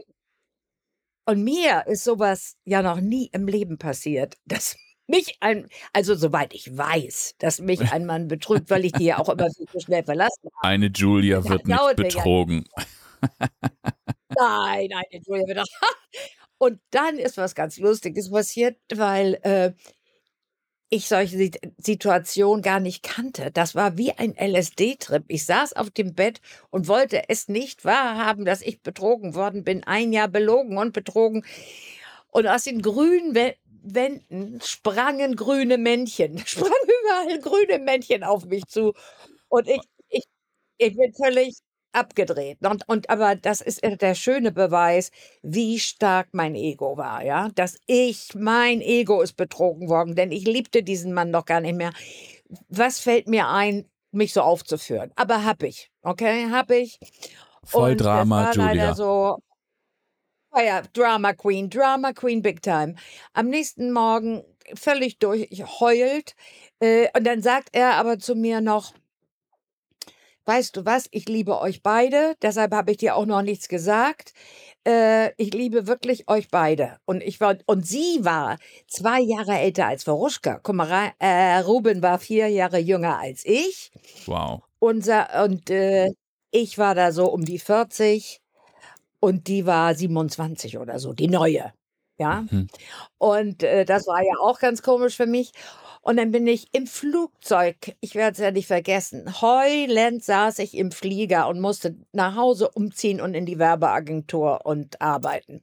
und 1.25 1.44
mir 1.44 1.84
ist 1.86 2.03
sowas 2.03 2.56
ja 2.65 2.82
noch 2.82 3.00
nie 3.00 3.29
im 3.34 3.48
Leben 3.48 3.77
passiert, 3.77 4.36
dass 4.46 4.75
mich 5.06 5.38
ein, 5.39 5.68
also 5.94 6.15
soweit 6.15 6.56
ich 6.56 6.75
weiß, 6.75 7.36
dass 7.38 7.60
mich 7.60 7.91
ein 7.91 8.08
Mann 8.08 8.27
betrügt, 8.27 8.72
weil 8.72 8.86
ich 8.86 8.94
die 8.94 9.06
ja 9.06 9.20
auch 9.20 9.29
immer 9.29 9.50
viel 9.51 9.68
zu 9.68 9.79
schnell 9.79 10.03
verlassen 10.03 10.50
habe. 10.56 10.68
Eine 10.68 10.88
Julia 10.88 11.44
wird 11.44 11.68
nicht 11.68 11.79
mir 11.79 11.88
ja 11.88 11.94
betrogen. 11.94 12.65
Nein, 14.36 14.88
nein, 14.91 15.03
Entschuldigung. 15.12 15.48
bitte. 15.48 15.63
Und 16.60 16.80
dann 16.92 17.18
ist 17.18 17.38
was 17.38 17.56
ganz 17.56 17.78
Lustiges 17.80 18.32
passiert, 18.32 18.78
weil 18.96 19.36
äh, 19.44 19.74
ich 20.92 21.08
solche 21.08 21.38
Sit- 21.38 21.60
Situationen 21.78 22.63
gar 22.63 22.80
nicht 22.80 23.04
kannte. 23.04 23.51
Das 23.51 23.75
war 23.75 23.98
wie 23.98 24.12
ein 24.13 24.36
LSD-Trip. 24.36 25.24
Ich 25.28 25.46
saß 25.46 25.74
auf 25.74 25.92
dem 25.92 26.16
Bett 26.16 26.42
und 26.72 26.88
wollte 26.88 27.30
es 27.30 27.48
nicht 27.48 27.86
wahrhaben, 27.86 28.44
dass 28.46 28.62
ich 28.62 28.82
betrogen 28.82 29.36
worden 29.36 29.63
bin. 29.63 29.84
Ein 29.84 30.13
Jahr 30.13 30.28
belogen 30.28 30.78
und 30.78 30.92
betrogen. 30.94 31.46
Und 32.32 32.48
aus 32.48 32.63
den 32.63 32.82
grünen 32.82 33.36
Wä- 33.36 33.56
Wänden 33.84 34.62
sprangen 34.62 35.36
grüne 35.36 35.78
Männchen. 35.78 36.39
Sprangen 36.46 36.74
überall 37.04 37.39
grüne 37.39 37.80
Männchen 37.80 38.24
auf 38.24 38.46
mich 38.46 38.66
zu. 38.68 38.94
Und 39.50 39.68
ich, 39.70 39.82
ich, 40.10 40.25
ich 40.78 40.98
bin 40.98 41.13
völlig 41.13 41.56
abgedreht. 41.91 42.60
Und, 42.65 42.88
und 42.88 43.10
aber 43.10 43.36
das 43.36 43.62
ist 43.62 43.81
der 43.84 44.15
schöne 44.15 44.51
Beweis, 44.51 45.12
wie 45.41 45.79
stark 45.79 46.29
mein 46.31 46.55
Ego 46.55 46.98
war, 46.98 47.24
ja. 47.24 47.50
Dass 47.55 47.77
ich, 47.88 48.29
mein 48.36 48.81
Ego 48.81 49.22
ist 49.22 49.34
betrogen 49.38 49.89
worden, 49.89 50.15
denn 50.15 50.31
ich 50.31 50.46
liebte 50.46 50.84
diesen 50.84 51.13
Mann 51.13 51.31
doch 51.31 51.46
gar 51.46 51.62
nicht 51.62 51.75
mehr. 51.75 51.91
Was 52.67 53.00
fällt 53.00 53.27
mir 53.27 53.48
ein, 53.48 53.86
mich 54.12 54.34
so 54.34 54.41
aufzuführen? 54.41 55.12
Aber 55.15 55.46
hab 55.46 55.63
ich, 55.63 55.91
okay, 56.01 56.48
hab 56.51 56.72
ich. 56.72 57.00
Voll 57.63 57.91
Und 57.91 58.01
Drama, 58.01 58.48
das 58.48 58.58
war 58.58 58.67
Julia. 58.69 58.84
leider 58.84 58.96
so. 58.96 59.38
Ah 60.51 60.62
ja, 60.63 60.81
Drama 60.93 61.34
Queen, 61.34 61.69
Drama 61.69 62.12
Queen 62.13 62.41
Big 62.41 62.62
Time. 62.63 62.96
Am 63.34 63.50
nächsten 63.50 63.91
Morgen 63.91 64.43
völlig 64.74 65.19
durchheult. 65.19 66.36
Äh, 66.79 67.08
und 67.15 67.25
dann 67.25 67.41
sagt 67.41 67.69
er 67.74 67.96
aber 67.96 68.17
zu 68.19 68.36
mir 68.36 68.62
noch, 68.62 68.93
weißt 70.50 70.75
du 70.75 70.86
was, 70.86 71.08
ich 71.12 71.29
liebe 71.29 71.62
euch 71.62 71.84
beide, 71.84 72.36
deshalb 72.41 72.74
habe 72.74 72.89
ich 72.91 72.98
dir 72.98 73.15
auch 73.15 73.27
noch 73.27 73.44
nichts 73.44 73.68
gesagt. 73.68 74.34
Äh, 74.84 75.32
ich 75.38 75.53
liebe 75.53 75.86
wirklich 75.86 76.27
euch 76.27 76.50
beide. 76.50 76.98
Und 77.06 77.22
ich 77.22 77.39
war, 77.39 77.58
und 77.68 77.86
sie 77.86 78.25
war 78.25 78.58
zwei 78.88 79.22
Jahre 79.22 79.60
älter 79.60 79.86
als 79.86 80.03
Veruschka. 80.06 80.60
Guck 80.63 80.75
mal, 80.75 81.12
äh, 81.20 81.60
Ruben 81.60 82.01
war 82.01 82.18
vier 82.18 82.48
Jahre 82.48 82.79
jünger 82.79 83.20
als 83.20 83.46
ich. 83.46 83.91
Wow. 84.25 84.63
Unser, 84.79 85.44
und 85.44 85.70
äh, 85.70 86.10
ich 86.50 86.79
war 86.79 86.96
da 86.96 87.12
so 87.12 87.32
um 87.32 87.46
die 87.46 87.60
40 87.60 88.41
und 89.20 89.48
die 89.48 89.68
war 89.68 89.94
27 89.94 90.79
oder 90.79 90.98
so, 90.98 91.13
die 91.13 91.27
neue. 91.27 91.74
Ja. 92.18 92.46
Mhm. 92.50 92.68
Und 93.20 93.62
äh, 93.62 93.86
das 93.86 94.08
war 94.08 94.24
ja 94.24 94.34
auch 94.41 94.60
ganz 94.60 94.82
komisch 94.82 95.15
für 95.15 95.27
mich. 95.27 95.51
Und 96.01 96.18
dann 96.18 96.32
bin 96.32 96.48
ich 96.48 96.68
im 96.74 96.88
Flugzeug, 96.88 97.96
ich 98.00 98.15
werde 98.15 98.34
es 98.34 98.39
ja 98.39 98.51
nicht 98.51 98.68
vergessen, 98.68 99.41
heulend 99.41 100.24
saß 100.24 100.60
ich 100.60 100.75
im 100.75 100.91
Flieger 100.91 101.48
und 101.48 101.60
musste 101.60 101.96
nach 102.13 102.36
Hause 102.36 102.70
umziehen 102.72 103.22
und 103.22 103.34
in 103.34 103.46
die 103.46 103.60
Werbeagentur 103.60 104.65
und 104.65 105.01
arbeiten. 105.01 105.62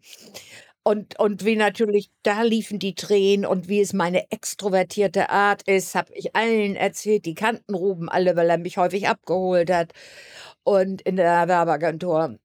Und, 0.83 1.19
und 1.19 1.45
wie 1.45 1.57
natürlich, 1.57 2.11
da 2.23 2.43
liefen 2.43 2.79
die 2.79 2.95
Tränen 2.95 3.45
und 3.45 3.69
wie 3.69 3.81
es 3.81 3.93
meine 3.93 4.31
extrovertierte 4.31 5.31
Art 5.31 5.63
ist, 5.63 5.97
habe 5.97 6.13
ich 6.15 6.37
allen 6.37 6.77
erzählt, 6.77 7.25
die 7.27 7.35
kannten 7.35 7.75
Ruben 7.75 8.09
alle, 8.09 8.37
weil 8.37 8.49
er 8.51 8.59
mich 8.59 8.79
häufig 8.79 9.09
abgeholt 9.09 9.71
hat 9.71 9.93
und 10.65 11.03
in 11.03 11.17
der 11.17 11.49
Werbeagentur. 11.49 12.39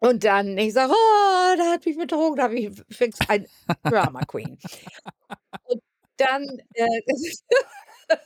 Und 0.00 0.24
dann, 0.24 0.58
ich 0.58 0.72
sage, 0.74 0.92
oh, 0.94 1.56
da 1.58 1.72
hat 1.72 1.86
mich 1.86 1.96
betrogen, 1.98 2.36
da 2.36 2.44
habe 2.44 2.58
ich 2.58 2.70
fix 2.90 3.18
ein 3.28 3.46
Drama 3.84 4.22
Queen. 4.24 4.58
Und 5.64 5.82
dann, 6.20 6.46
äh, 6.74 6.86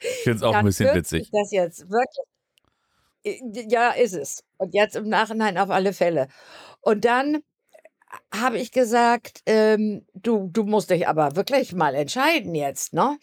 ich 0.00 0.22
finde 0.22 0.36
es 0.36 0.42
auch 0.42 0.54
ein 0.54 0.64
bisschen 0.64 0.94
witzig. 0.94 1.30
Das 1.32 1.50
jetzt 1.50 1.86
wirklich. 1.90 2.26
Ja, 3.70 3.90
ist 3.90 4.14
es. 4.14 4.42
Und 4.56 4.74
jetzt 4.74 4.96
im 4.96 5.08
Nachhinein 5.08 5.58
auf 5.58 5.68
alle 5.70 5.92
Fälle. 5.92 6.28
Und 6.80 7.04
dann 7.04 7.42
habe 8.32 8.58
ich 8.58 8.72
gesagt, 8.72 9.42
ähm, 9.46 10.06
du, 10.14 10.48
du 10.52 10.64
musst 10.64 10.90
dich 10.90 11.06
aber 11.06 11.36
wirklich 11.36 11.72
mal 11.72 11.94
entscheiden 11.94 12.54
jetzt, 12.54 12.92
ne? 12.92 13.18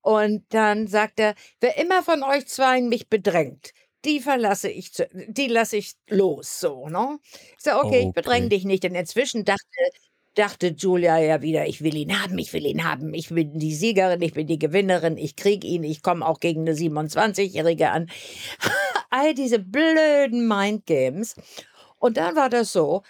Und 0.00 0.44
dann 0.48 0.88
sagt 0.88 1.20
er, 1.20 1.34
wer 1.60 1.76
immer 1.78 2.02
von 2.02 2.22
euch 2.24 2.46
zwei 2.48 2.80
mich 2.80 3.08
bedrängt, 3.08 3.72
die 4.04 4.20
verlasse 4.20 4.68
ich, 4.68 4.92
zu, 4.92 5.08
die 5.12 5.46
lasse 5.46 5.76
ich 5.76 5.94
los, 6.08 6.58
so, 6.60 6.88
ne? 6.88 7.18
Ich 7.56 7.62
sage, 7.62 7.78
okay, 7.78 7.98
okay, 7.98 8.06
ich 8.08 8.14
bedränge 8.14 8.48
dich 8.48 8.64
nicht, 8.64 8.82
denn 8.82 8.94
inzwischen 8.96 9.44
dachte, 9.44 9.62
dachte 10.34 10.68
Julia 10.68 11.18
ja 11.18 11.42
wieder, 11.42 11.66
ich 11.66 11.82
will 11.82 11.96
ihn 11.96 12.20
haben, 12.20 12.38
ich 12.38 12.52
will 12.52 12.66
ihn 12.66 12.84
haben, 12.84 13.12
ich 13.14 13.28
bin 13.28 13.58
die 13.58 13.74
Siegerin, 13.74 14.22
ich 14.22 14.32
bin 14.34 14.46
die 14.46 14.58
Gewinnerin, 14.58 15.16
ich 15.16 15.36
kriege 15.36 15.66
ihn, 15.66 15.84
ich 15.84 16.02
komme 16.02 16.26
auch 16.26 16.40
gegen 16.40 16.62
eine 16.62 16.72
27-Jährige 16.72 17.90
an. 17.90 18.10
All 19.10 19.34
diese 19.34 19.58
blöden 19.58 20.48
Mindgames. 20.48 21.36
Und 21.98 22.16
dann 22.16 22.34
war 22.34 22.48
das 22.48 22.72
so, 22.72 23.02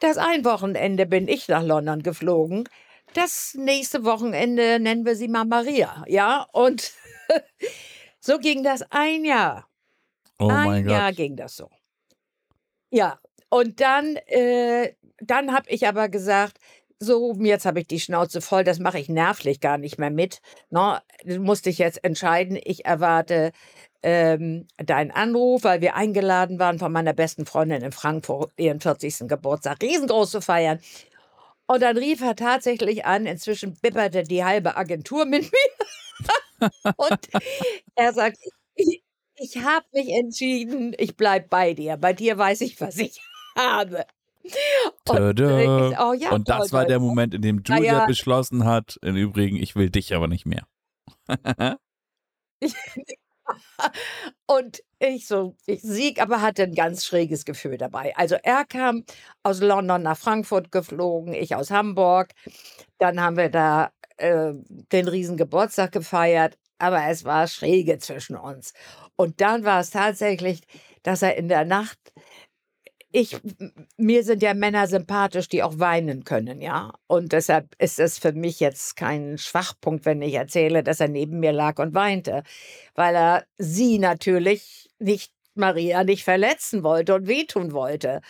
dass 0.00 0.16
ein 0.16 0.44
Wochenende 0.44 1.06
bin 1.06 1.28
ich 1.28 1.48
nach 1.48 1.62
London 1.62 2.02
geflogen. 2.02 2.68
Das 3.14 3.54
nächste 3.54 4.04
Wochenende 4.04 4.80
nennen 4.80 5.04
wir 5.04 5.14
sie 5.14 5.28
mal 5.28 5.44
Maria, 5.44 6.04
ja? 6.08 6.46
Und 6.52 6.92
so 8.20 8.38
ging 8.38 8.62
das 8.62 8.82
ein 8.90 9.24
Jahr. 9.24 9.68
Oh 10.38 10.48
ein 10.48 10.88
Jahr 10.88 11.10
Gott. 11.10 11.16
ging 11.16 11.36
das 11.36 11.56
so. 11.56 11.68
Ja, 12.90 13.20
und 13.48 13.80
dann, 13.80 14.16
äh, 14.26 14.94
dann 15.22 15.52
habe 15.52 15.68
ich 15.70 15.86
aber 15.86 16.08
gesagt, 16.08 16.58
so, 16.98 17.34
jetzt 17.40 17.66
habe 17.66 17.80
ich 17.80 17.88
die 17.88 18.00
Schnauze 18.00 18.40
voll, 18.40 18.64
das 18.64 18.78
mache 18.78 18.98
ich 18.98 19.08
nervlich 19.08 19.60
gar 19.60 19.78
nicht 19.78 19.98
mehr 19.98 20.10
mit. 20.10 20.40
No, 20.70 20.98
ne? 21.24 21.40
musste 21.40 21.70
ich 21.70 21.78
jetzt 21.78 22.04
entscheiden, 22.04 22.58
ich 22.62 22.84
erwarte 22.84 23.52
ähm, 24.02 24.68
deinen 24.76 25.10
Anruf, 25.10 25.64
weil 25.64 25.80
wir 25.80 25.96
eingeladen 25.96 26.58
waren 26.58 26.78
von 26.78 26.92
meiner 26.92 27.12
besten 27.12 27.46
Freundin 27.46 27.82
in 27.82 27.92
Frankfurt, 27.92 28.52
ihren 28.56 28.80
40. 28.80 29.28
Geburtstag, 29.28 29.82
riesengroß 29.82 30.30
zu 30.30 30.40
feiern. 30.40 30.80
Und 31.66 31.82
dann 31.82 31.96
rief 31.96 32.20
er 32.20 32.36
tatsächlich 32.36 33.04
an, 33.04 33.26
inzwischen 33.26 33.74
bipperte 33.80 34.24
die 34.24 34.44
halbe 34.44 34.76
Agentur 34.76 35.24
mit 35.24 35.50
mir. 36.60 36.70
Und 36.96 37.18
er 37.94 38.12
sagt, 38.12 38.38
ich, 38.74 39.02
ich 39.36 39.58
habe 39.58 39.86
mich 39.92 40.08
entschieden, 40.10 40.94
ich 40.98 41.16
bleibe 41.16 41.48
bei 41.48 41.74
dir. 41.74 41.96
Bei 41.96 42.12
dir 42.12 42.38
weiß 42.38 42.60
ich, 42.62 42.80
was 42.80 42.98
ich 42.98 43.20
habe. 43.56 44.06
Und, 45.08 45.40
äh, 45.40 45.94
oh, 46.00 46.12
ja, 46.12 46.30
und 46.30 46.48
das 46.48 46.72
war 46.72 46.84
der 46.84 46.98
Moment, 46.98 47.34
in 47.34 47.42
dem 47.42 47.62
Julia 47.64 47.98
ja. 47.98 48.06
beschlossen 48.06 48.64
hat, 48.64 48.98
im 49.02 49.16
Übrigen, 49.16 49.56
ich 49.56 49.76
will 49.76 49.90
dich 49.90 50.14
aber 50.14 50.28
nicht 50.28 50.46
mehr. 50.46 50.66
und 54.46 54.82
ich 54.98 55.26
so, 55.26 55.56
ich 55.66 55.82
Sieg, 55.82 56.20
aber 56.20 56.40
hatte 56.40 56.62
ein 56.64 56.74
ganz 56.74 57.04
schräges 57.04 57.44
Gefühl 57.44 57.78
dabei. 57.78 58.16
Also 58.16 58.36
er 58.42 58.64
kam 58.64 59.04
aus 59.42 59.60
London 59.60 60.02
nach 60.02 60.16
Frankfurt 60.16 60.70
geflogen, 60.72 61.34
ich 61.34 61.54
aus 61.54 61.70
Hamburg. 61.70 62.30
Dann 62.98 63.20
haben 63.20 63.36
wir 63.36 63.48
da 63.48 63.90
äh, 64.16 64.52
den 64.92 65.08
riesen 65.08 65.36
Geburtstag 65.36 65.92
gefeiert, 65.92 66.58
aber 66.78 67.06
es 67.08 67.24
war 67.24 67.48
schräge 67.48 67.98
zwischen 67.98 68.36
uns. 68.36 68.72
Und 69.16 69.40
dann 69.40 69.64
war 69.64 69.80
es 69.80 69.90
tatsächlich, 69.90 70.62
dass 71.02 71.22
er 71.22 71.36
in 71.36 71.48
der 71.48 71.64
Nacht 71.64 72.11
ich, 73.12 73.36
mir 73.96 74.24
sind 74.24 74.42
ja 74.42 74.54
Männer 74.54 74.86
sympathisch, 74.88 75.48
die 75.48 75.62
auch 75.62 75.78
weinen 75.78 76.24
können, 76.24 76.60
ja. 76.60 76.92
Und 77.06 77.32
deshalb 77.32 77.74
ist 77.78 78.00
es 78.00 78.18
für 78.18 78.32
mich 78.32 78.58
jetzt 78.60 78.96
kein 78.96 79.38
Schwachpunkt, 79.38 80.06
wenn 80.06 80.22
ich 80.22 80.34
erzähle, 80.34 80.82
dass 80.82 81.00
er 81.00 81.08
neben 81.08 81.38
mir 81.40 81.52
lag 81.52 81.78
und 81.78 81.94
weinte, 81.94 82.42
weil 82.94 83.14
er 83.14 83.44
sie 83.58 83.98
natürlich 83.98 84.90
nicht, 84.98 85.32
Maria, 85.54 86.04
nicht 86.04 86.24
verletzen 86.24 86.82
wollte 86.82 87.14
und 87.14 87.26
wehtun 87.26 87.72
wollte. 87.72 88.22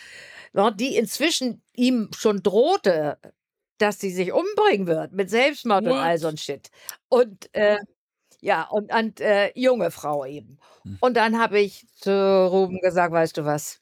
Die 0.75 0.97
inzwischen 0.97 1.63
ihm 1.75 2.11
schon 2.17 2.43
drohte, 2.43 3.19
dass 3.79 4.01
sie 4.01 4.11
sich 4.11 4.33
umbringen 4.33 4.87
wird 4.87 5.13
mit 5.13 5.31
Selbstmord 5.31 5.85
What? 5.85 5.93
und 5.93 5.99
all 5.99 6.19
so 6.19 6.29
ein 6.29 6.37
Shit. 6.37 6.71
Und 7.09 7.49
äh, 7.55 7.79
ja, 8.41 8.65
und, 8.65 8.93
und 8.93 9.21
äh, 9.21 9.53
junge 9.55 9.91
Frau 9.93 10.25
eben. 10.25 10.59
Hm. 10.85 10.99
Und 11.01 11.17
dann 11.17 11.39
habe 11.39 11.61
ich 11.61 11.87
zu 11.95 12.11
Ruben 12.51 12.81
gesagt, 12.81 13.13
weißt 13.13 13.39
du 13.39 13.45
was, 13.45 13.82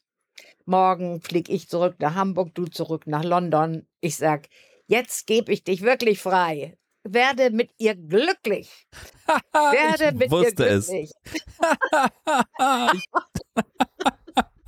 Morgen 0.65 1.21
fliege 1.21 1.51
ich 1.51 1.69
zurück 1.69 1.95
nach 1.99 2.15
Hamburg, 2.15 2.53
du 2.53 2.65
zurück 2.65 3.07
nach 3.07 3.23
London. 3.23 3.87
Ich 3.99 4.17
sag, 4.17 4.47
jetzt 4.87 5.27
gebe 5.27 5.51
ich 5.51 5.63
dich 5.63 5.81
wirklich 5.81 6.19
frei. 6.19 6.77
Werde 7.03 7.49
mit 7.49 7.71
ihr 7.77 7.95
glücklich. 7.95 8.87
Werde 9.53 10.05
ich 10.05 10.13
mit 10.13 10.31
ihr 10.31 10.53
glücklich. 10.53 11.11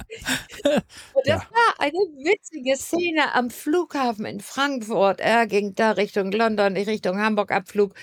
Und 1.13 1.27
das 1.27 1.43
ja. 1.43 1.49
war 1.51 1.75
eine 1.79 1.93
witzige 1.93 2.77
Szene 2.77 3.33
am 3.33 3.49
Flughafen 3.49 4.25
in 4.25 4.39
Frankfurt. 4.39 5.19
Er 5.19 5.47
ging 5.47 5.75
da 5.75 5.91
Richtung 5.91 6.31
London, 6.31 6.75
Richtung 6.75 7.19
Hamburg 7.19 7.51
Abflug. 7.51 7.93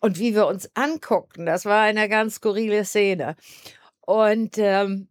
Und 0.00 0.18
wie 0.18 0.34
wir 0.34 0.46
uns 0.46 0.70
anguckten, 0.74 1.46
das 1.46 1.64
war 1.64 1.82
eine 1.82 2.08
ganz 2.08 2.36
skurrile 2.36 2.84
Szene. 2.84 3.36
Und 4.00 4.58
ähm, 4.58 5.08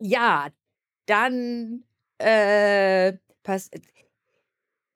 ja, 0.00 0.48
dann, 1.06 1.84
äh, 2.18 3.14
pass 3.42 3.70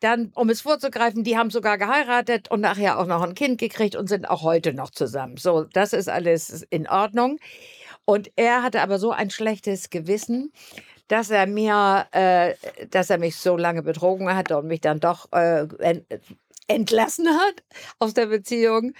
dann, 0.00 0.32
um 0.34 0.48
es 0.48 0.62
vorzugreifen, 0.62 1.24
die 1.24 1.36
haben 1.36 1.50
sogar 1.50 1.76
geheiratet 1.78 2.50
und 2.50 2.60
nachher 2.60 2.98
auch 2.98 3.06
noch 3.06 3.22
ein 3.22 3.34
Kind 3.34 3.58
gekriegt 3.60 3.96
und 3.96 4.08
sind 4.08 4.28
auch 4.28 4.42
heute 4.42 4.72
noch 4.72 4.90
zusammen. 4.90 5.36
So, 5.36 5.64
das 5.64 5.92
ist 5.92 6.08
alles 6.08 6.66
in 6.70 6.88
Ordnung. 6.88 7.38
Und 8.06 8.30
er 8.36 8.62
hatte 8.62 8.80
aber 8.80 8.98
so 8.98 9.12
ein 9.12 9.30
schlechtes 9.30 9.90
Gewissen, 9.90 10.52
dass 11.08 11.30
er 11.30 11.46
mir, 11.46 12.06
äh, 12.12 12.54
dass 12.90 13.10
er 13.10 13.18
mich 13.18 13.36
so 13.36 13.56
lange 13.56 13.82
betrogen 13.82 14.34
hat 14.34 14.52
und 14.52 14.66
mich 14.68 14.80
dann 14.80 15.00
doch 15.00 15.30
äh, 15.32 15.66
entlassen 16.66 17.28
hat 17.28 17.62
aus 17.98 18.14
der 18.14 18.26
Beziehung 18.26 18.94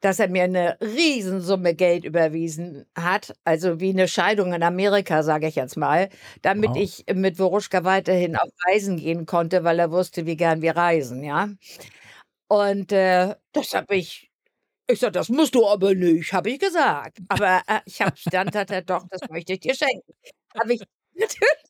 dass 0.00 0.18
er 0.18 0.28
mir 0.28 0.44
eine 0.44 0.78
Riesensumme 0.80 1.74
Geld 1.74 2.04
überwiesen 2.04 2.86
hat, 2.96 3.34
also 3.44 3.80
wie 3.80 3.90
eine 3.90 4.08
Scheidung 4.08 4.52
in 4.52 4.62
Amerika, 4.62 5.22
sage 5.22 5.46
ich 5.46 5.56
jetzt 5.56 5.76
mal, 5.76 6.08
damit 6.42 6.70
wow. 6.70 6.76
ich 6.76 7.04
mit 7.14 7.38
Woruschka 7.38 7.84
weiterhin 7.84 8.36
auf 8.36 8.50
Reisen 8.66 8.96
gehen 8.96 9.26
konnte, 9.26 9.64
weil 9.64 9.78
er 9.78 9.90
wusste, 9.90 10.26
wie 10.26 10.36
gern 10.36 10.62
wir 10.62 10.76
reisen, 10.76 11.22
ja. 11.22 11.50
Und 12.48 12.92
äh, 12.92 13.36
das 13.52 13.74
habe 13.74 13.94
ich, 13.94 14.30
ich 14.88 14.98
sage, 14.98 15.12
das 15.12 15.28
musst 15.28 15.54
du 15.54 15.66
aber 15.66 15.94
nicht, 15.94 16.32
habe 16.32 16.50
ich 16.50 16.58
gesagt. 16.58 17.18
Aber 17.28 17.62
äh, 17.66 17.80
ich 17.84 18.00
habe 18.00 18.16
stand, 18.16 18.56
hat 18.56 18.70
er 18.70 18.82
doch, 18.82 19.06
das 19.08 19.20
möchte 19.30 19.52
ich 19.52 19.60
dir 19.60 19.74
schenken. 19.74 20.12
Habe 20.58 20.74
ich 20.74 20.82
natürlich 21.14 21.62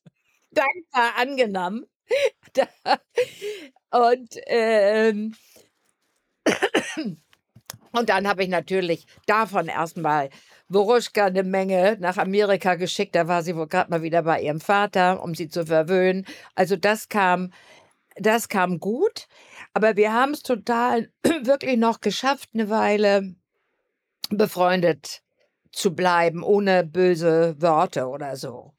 dankbar 0.52 1.16
angenommen. 1.16 1.86
Und 3.90 4.36
ähm, 4.46 5.34
und 7.92 8.08
dann 8.08 8.28
habe 8.28 8.42
ich 8.42 8.48
natürlich 8.48 9.06
davon 9.26 9.66
erstmal 9.66 10.30
Boruschka 10.68 11.26
eine 11.26 11.42
Menge 11.42 11.96
nach 11.98 12.16
Amerika 12.16 12.76
geschickt. 12.76 13.14
Da 13.14 13.26
war 13.26 13.42
sie 13.42 13.56
wohl 13.56 13.66
gerade 13.66 13.90
mal 13.90 14.02
wieder 14.02 14.22
bei 14.22 14.40
ihrem 14.40 14.60
Vater, 14.60 15.22
um 15.22 15.34
sie 15.34 15.48
zu 15.48 15.66
verwöhnen. 15.66 16.24
Also 16.54 16.76
das 16.76 17.08
kam, 17.08 17.52
das 18.14 18.48
kam 18.48 18.78
gut. 18.78 19.26
Aber 19.72 19.96
wir 19.96 20.12
haben 20.12 20.32
es 20.32 20.42
total 20.42 21.10
wirklich 21.42 21.76
noch 21.76 22.00
geschafft, 22.00 22.50
eine 22.54 22.70
Weile 22.70 23.34
befreundet 24.30 25.22
zu 25.72 25.94
bleiben, 25.94 26.42
ohne 26.44 26.84
böse 26.84 27.60
Worte 27.60 28.06
oder 28.06 28.36
so. 28.36 28.72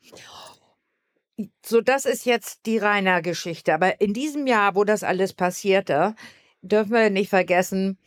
So, 1.65 1.81
das 1.81 2.05
ist 2.05 2.25
jetzt 2.25 2.65
die 2.65 2.77
Rainer 2.77 3.21
Geschichte. 3.21 3.73
Aber 3.73 3.99
in 3.99 4.13
diesem 4.13 4.47
Jahr, 4.47 4.75
wo 4.75 4.83
das 4.83 5.03
alles 5.03 5.33
passierte, 5.33 6.15
dürfen 6.61 6.91
wir 6.91 7.09
nicht 7.09 7.29
vergessen, 7.29 7.97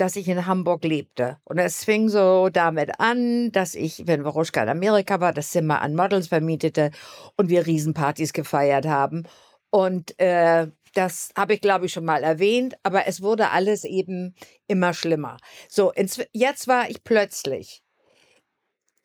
dass 0.00 0.16
ich 0.16 0.28
in 0.28 0.46
Hamburg 0.46 0.84
lebte. 0.84 1.38
Und 1.44 1.58
es 1.58 1.84
fing 1.84 2.08
so 2.08 2.48
damit 2.48 2.98
an, 2.98 3.52
dass 3.52 3.74
ich, 3.74 4.06
wenn 4.06 4.24
Waruschka 4.24 4.62
in 4.62 4.68
Amerika 4.70 5.20
war, 5.20 5.32
das 5.34 5.50
Zimmer 5.50 5.82
an 5.82 5.94
Models 5.94 6.28
vermietete 6.28 6.90
und 7.36 7.50
wir 7.50 7.66
Riesenpartys 7.66 8.32
gefeiert 8.32 8.86
haben. 8.86 9.24
Und 9.68 10.18
äh, 10.18 10.68
das 10.94 11.30
habe 11.36 11.54
ich, 11.54 11.60
glaube 11.60 11.86
ich, 11.86 11.92
schon 11.92 12.06
mal 12.06 12.22
erwähnt, 12.22 12.76
aber 12.82 13.06
es 13.06 13.22
wurde 13.22 13.50
alles 13.50 13.84
eben 13.84 14.34
immer 14.66 14.94
schlimmer. 14.94 15.36
So, 15.68 15.92
jetzt 16.32 16.66
war 16.66 16.88
ich 16.88 17.04
plötzlich 17.04 17.82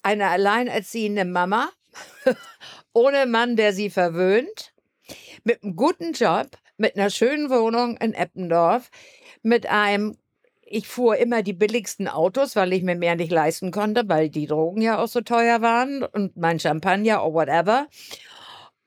eine 0.01 0.29
alleinerziehende 0.29 1.25
Mama, 1.25 1.69
ohne 2.93 3.25
Mann, 3.25 3.57
der 3.57 3.73
sie 3.73 3.89
verwöhnt, 3.89 4.73
mit 5.43 5.61
einem 5.61 5.75
guten 5.75 6.13
Job, 6.13 6.47
mit 6.77 6.95
einer 6.95 7.09
schönen 7.09 7.49
Wohnung 7.49 7.97
in 7.97 8.13
Eppendorf, 8.13 8.89
mit 9.43 9.67
einem 9.67 10.17
ich 10.75 10.89
fuhr 10.89 11.15
immer 11.15 11.41
die 11.41 11.53
billigsten 11.53 12.09
Autos, 12.09 12.57
weil 12.57 12.73
ich 12.73 12.83
mir 12.83 12.95
mehr 12.95 13.15
nicht 13.15 13.31
leisten 13.31 13.71
konnte, 13.71 14.03
weil 14.07 14.29
die 14.29 14.45
Drogen 14.45 14.81
ja 14.81 15.01
auch 15.01 15.07
so 15.07 15.21
teuer 15.21 15.61
waren 15.61 16.03
und 16.03 16.35
mein 16.35 16.59
Champagner 16.59 17.25
oder 17.25 17.33
whatever. 17.33 17.87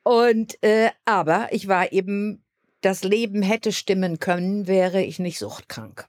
Und 0.03 0.63
äh, 0.63 0.91
aber 1.07 1.49
ich 1.51 1.67
war 1.67 1.91
eben, 1.93 2.45
das 2.83 3.05
Leben 3.05 3.41
hätte 3.43 3.73
stimmen 3.73 4.19
können, 4.19 4.67
wäre 4.67 5.03
ich 5.03 5.19
nicht 5.19 5.39
suchtkrank. 5.39 6.07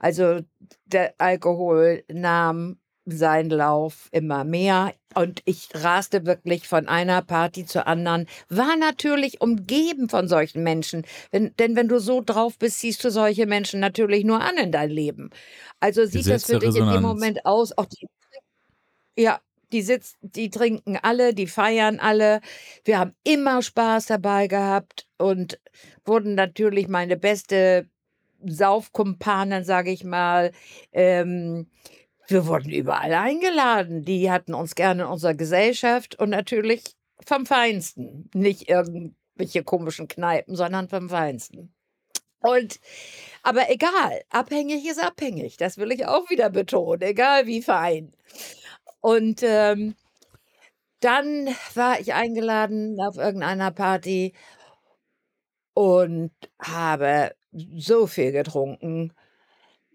Also 0.00 0.40
der 0.86 1.14
Alkohol 1.18 2.02
nahm 2.12 2.78
seinen 3.04 3.50
Lauf 3.50 4.08
immer 4.12 4.44
mehr. 4.44 4.94
Und 5.14 5.42
ich 5.44 5.68
raste 5.74 6.24
wirklich 6.24 6.68
von 6.68 6.88
einer 6.88 7.22
Party 7.22 7.66
zur 7.66 7.86
anderen, 7.86 8.26
war 8.48 8.76
natürlich 8.76 9.40
umgeben 9.40 10.08
von 10.08 10.28
solchen 10.28 10.62
Menschen. 10.62 11.04
Wenn, 11.30 11.54
denn 11.56 11.76
wenn 11.76 11.88
du 11.88 11.98
so 11.98 12.22
drauf 12.24 12.58
bist, 12.58 12.80
siehst 12.80 13.04
du 13.04 13.10
solche 13.10 13.46
Menschen 13.46 13.80
natürlich 13.80 14.24
nur 14.24 14.40
an 14.40 14.56
in 14.56 14.72
dein 14.72 14.90
Leben. 14.90 15.30
Also 15.80 16.06
sieht 16.06 16.28
das 16.28 16.44
für 16.44 16.58
dich 16.58 16.76
in 16.76 16.88
dem 16.88 17.02
Moment 17.02 17.44
aus, 17.44 17.76
auch 17.76 17.86
die, 17.86 18.06
ja, 19.18 19.40
die 19.72 19.82
sitzen, 19.82 20.16
die 20.20 20.50
trinken 20.50 20.96
alle, 20.96 21.34
die 21.34 21.46
feiern 21.46 21.98
alle. 21.98 22.40
Wir 22.84 22.98
haben 22.98 23.14
immer 23.24 23.62
Spaß 23.62 24.06
dabei 24.06 24.46
gehabt 24.46 25.06
und 25.18 25.58
wurden 26.04 26.34
natürlich 26.34 26.88
meine 26.88 27.16
beste 27.16 27.88
Saufkumpanen, 28.44 29.64
sage 29.64 29.90
ich 29.90 30.04
mal. 30.04 30.52
Ähm, 30.92 31.68
wir 32.32 32.46
wurden 32.46 32.70
überall 32.70 33.12
eingeladen. 33.12 34.04
Die 34.04 34.30
hatten 34.30 34.54
uns 34.54 34.74
gerne 34.74 35.02
in 35.02 35.08
unserer 35.08 35.34
Gesellschaft 35.34 36.18
und 36.18 36.30
natürlich 36.30 36.96
vom 37.24 37.46
Feinsten. 37.46 38.30
Nicht 38.34 38.68
irgendwelche 38.68 39.62
komischen 39.62 40.08
Kneipen, 40.08 40.56
sondern 40.56 40.88
vom 40.88 41.08
Feinsten. 41.08 41.72
Und, 42.40 42.80
aber 43.42 43.70
egal, 43.70 44.22
abhängig 44.30 44.84
ist 44.86 45.02
abhängig. 45.02 45.56
Das 45.56 45.78
will 45.78 45.92
ich 45.92 46.06
auch 46.06 46.28
wieder 46.30 46.50
betonen, 46.50 47.02
egal 47.02 47.46
wie 47.46 47.62
fein. 47.62 48.12
Und 49.00 49.42
ähm, 49.44 49.94
dann 51.00 51.48
war 51.74 52.00
ich 52.00 52.14
eingeladen 52.14 52.98
auf 53.00 53.16
irgendeiner 53.16 53.70
Party 53.70 54.34
und 55.74 56.32
habe 56.60 57.34
so 57.52 58.06
viel 58.06 58.32
getrunken 58.32 59.12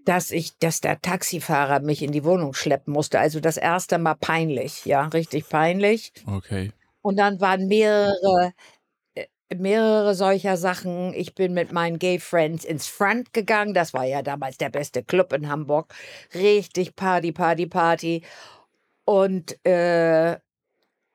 dass 0.07 0.31
ich, 0.31 0.57
dass 0.59 0.79
der 0.79 1.01
Taxifahrer 1.01 1.81
mich 1.81 2.01
in 2.01 2.13
die 2.13 2.23
Wohnung 2.23 2.53
schleppen 2.53 2.93
musste. 2.93 3.19
Also 3.19 3.41
das 3.41 3.57
erste 3.57 3.97
Mal 3.97 4.15
peinlich, 4.15 4.85
ja, 4.85 5.07
richtig 5.07 5.49
peinlich. 5.49 6.13
Okay. 6.25 6.71
Und 7.01 7.17
dann 7.17 7.41
waren 7.41 7.67
mehrere, 7.67 8.53
äh, 9.15 9.25
mehrere 9.55 10.15
solcher 10.15 10.55
Sachen. 10.55 11.13
Ich 11.13 11.35
bin 11.35 11.53
mit 11.53 11.73
meinen 11.73 11.99
Gay 11.99 12.19
Friends 12.19 12.63
ins 12.63 12.87
Front 12.87 13.33
gegangen. 13.33 13.73
Das 13.73 13.93
war 13.93 14.05
ja 14.05 14.21
damals 14.21 14.57
der 14.57 14.69
beste 14.69 15.03
Club 15.03 15.33
in 15.33 15.49
Hamburg. 15.49 15.93
Richtig 16.33 16.95
Party, 16.95 17.33
Party, 17.33 17.65
Party. 17.65 18.23
Und 19.03 19.57
äh, 19.65 20.37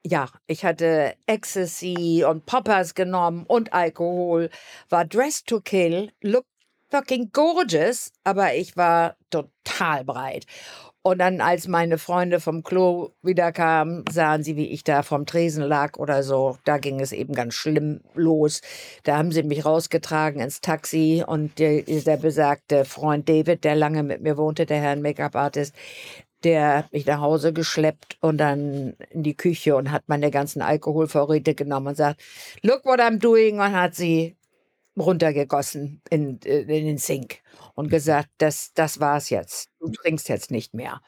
ja, 0.04 0.28
ich 0.46 0.64
hatte 0.64 1.14
Ecstasy 1.26 2.24
und 2.28 2.44
Poppers 2.44 2.94
genommen 2.94 3.44
und 3.46 3.72
Alkohol, 3.72 4.50
war 4.88 5.04
dressed 5.04 5.46
to 5.46 5.60
kill, 5.60 6.10
look 6.22 6.44
fucking 6.92 7.30
gorgeous, 7.32 8.12
aber 8.22 8.54
ich 8.54 8.76
war 8.76 9.16
total 9.30 10.04
breit. 10.04 10.44
Und 11.04 11.18
dann, 11.18 11.40
als 11.40 11.66
meine 11.66 11.98
Freunde 11.98 12.38
vom 12.38 12.62
Klo 12.62 13.10
wiederkamen, 13.22 14.04
sahen 14.08 14.44
sie, 14.44 14.54
wie 14.56 14.68
ich 14.68 14.84
da 14.84 15.02
vom 15.02 15.26
Tresen 15.26 15.64
lag 15.64 15.98
oder 15.98 16.22
so. 16.22 16.58
Da 16.64 16.78
ging 16.78 17.00
es 17.00 17.10
eben 17.10 17.34
ganz 17.34 17.54
schlimm 17.54 18.02
los. 18.14 18.60
Da 19.02 19.16
haben 19.16 19.32
sie 19.32 19.42
mich 19.42 19.64
rausgetragen 19.64 20.40
ins 20.40 20.60
Taxi 20.60 21.24
und 21.26 21.58
der, 21.58 21.82
der 21.82 22.18
besagte 22.18 22.84
Freund 22.84 23.28
David, 23.28 23.64
der 23.64 23.74
lange 23.74 24.04
mit 24.04 24.20
mir 24.22 24.36
wohnte, 24.36 24.64
der 24.64 24.80
Herr 24.80 24.94
Make-up-Artist, 24.94 25.74
der 26.44 26.76
hat 26.78 26.92
mich 26.92 27.06
nach 27.06 27.20
Hause 27.20 27.52
geschleppt 27.52 28.18
und 28.20 28.38
dann 28.38 28.94
in 29.10 29.22
die 29.24 29.36
Küche 29.36 29.74
und 29.74 29.90
hat 29.90 30.04
meine 30.06 30.30
ganzen 30.30 30.62
Alkoholvorräte 30.62 31.54
genommen 31.54 31.88
und 31.88 31.96
sagt, 31.96 32.20
look 32.62 32.84
what 32.84 33.00
I'm 33.00 33.18
doing 33.18 33.58
und 33.58 33.72
hat 33.72 33.94
sie 33.96 34.36
runtergegossen 34.98 36.00
in, 36.10 36.40
äh, 36.44 36.60
in 36.60 36.86
den 36.86 36.98
Sink 36.98 37.38
und 37.74 37.88
gesagt, 37.88 38.28
das, 38.38 38.72
das 38.74 39.00
war's 39.00 39.30
jetzt. 39.30 39.70
Du 39.80 39.90
trinkst 39.90 40.28
jetzt 40.28 40.50
nicht 40.50 40.74
mehr. 40.74 41.00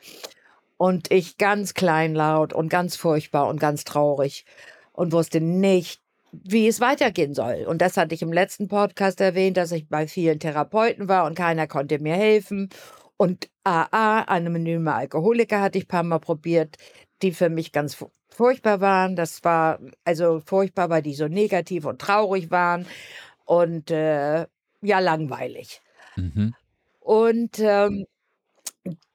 Und 0.76 1.10
ich 1.10 1.38
ganz 1.38 1.74
kleinlaut 1.74 2.52
und 2.52 2.68
ganz 2.68 2.96
furchtbar 2.96 3.48
und 3.48 3.60
ganz 3.60 3.84
traurig 3.84 4.44
und 4.92 5.12
wusste 5.12 5.40
nicht, 5.40 6.00
wie 6.32 6.66
es 6.66 6.80
weitergehen 6.80 7.34
soll. 7.34 7.64
Und 7.68 7.80
das 7.80 7.96
hatte 7.96 8.14
ich 8.14 8.22
im 8.22 8.32
letzten 8.32 8.68
Podcast 8.68 9.20
erwähnt, 9.20 9.56
dass 9.56 9.70
ich 9.70 9.88
bei 9.88 10.08
vielen 10.08 10.40
Therapeuten 10.40 11.08
war 11.08 11.26
und 11.26 11.36
keiner 11.36 11.68
konnte 11.68 12.00
mir 12.00 12.14
helfen. 12.14 12.70
Und 13.16 13.48
AA, 13.62 14.22
anonyme 14.22 14.92
Alkoholiker, 14.92 15.60
hatte 15.60 15.78
ich 15.78 15.84
ein 15.84 15.88
paar 15.88 16.02
Mal 16.02 16.18
probiert, 16.18 16.76
die 17.22 17.32
für 17.32 17.48
mich 17.48 17.70
ganz 17.70 17.96
furchtbar 18.28 18.80
waren. 18.80 19.14
Das 19.14 19.44
war 19.44 19.78
also 20.04 20.42
furchtbar, 20.44 20.90
weil 20.90 21.02
die 21.02 21.14
so 21.14 21.28
negativ 21.28 21.84
und 21.84 22.00
traurig 22.00 22.50
waren 22.50 22.86
und 23.44 23.90
äh, 23.90 24.46
ja, 24.82 24.98
langweilig. 24.98 25.80
Mhm. 26.16 26.54
Und 27.00 27.58
ähm, 27.58 28.06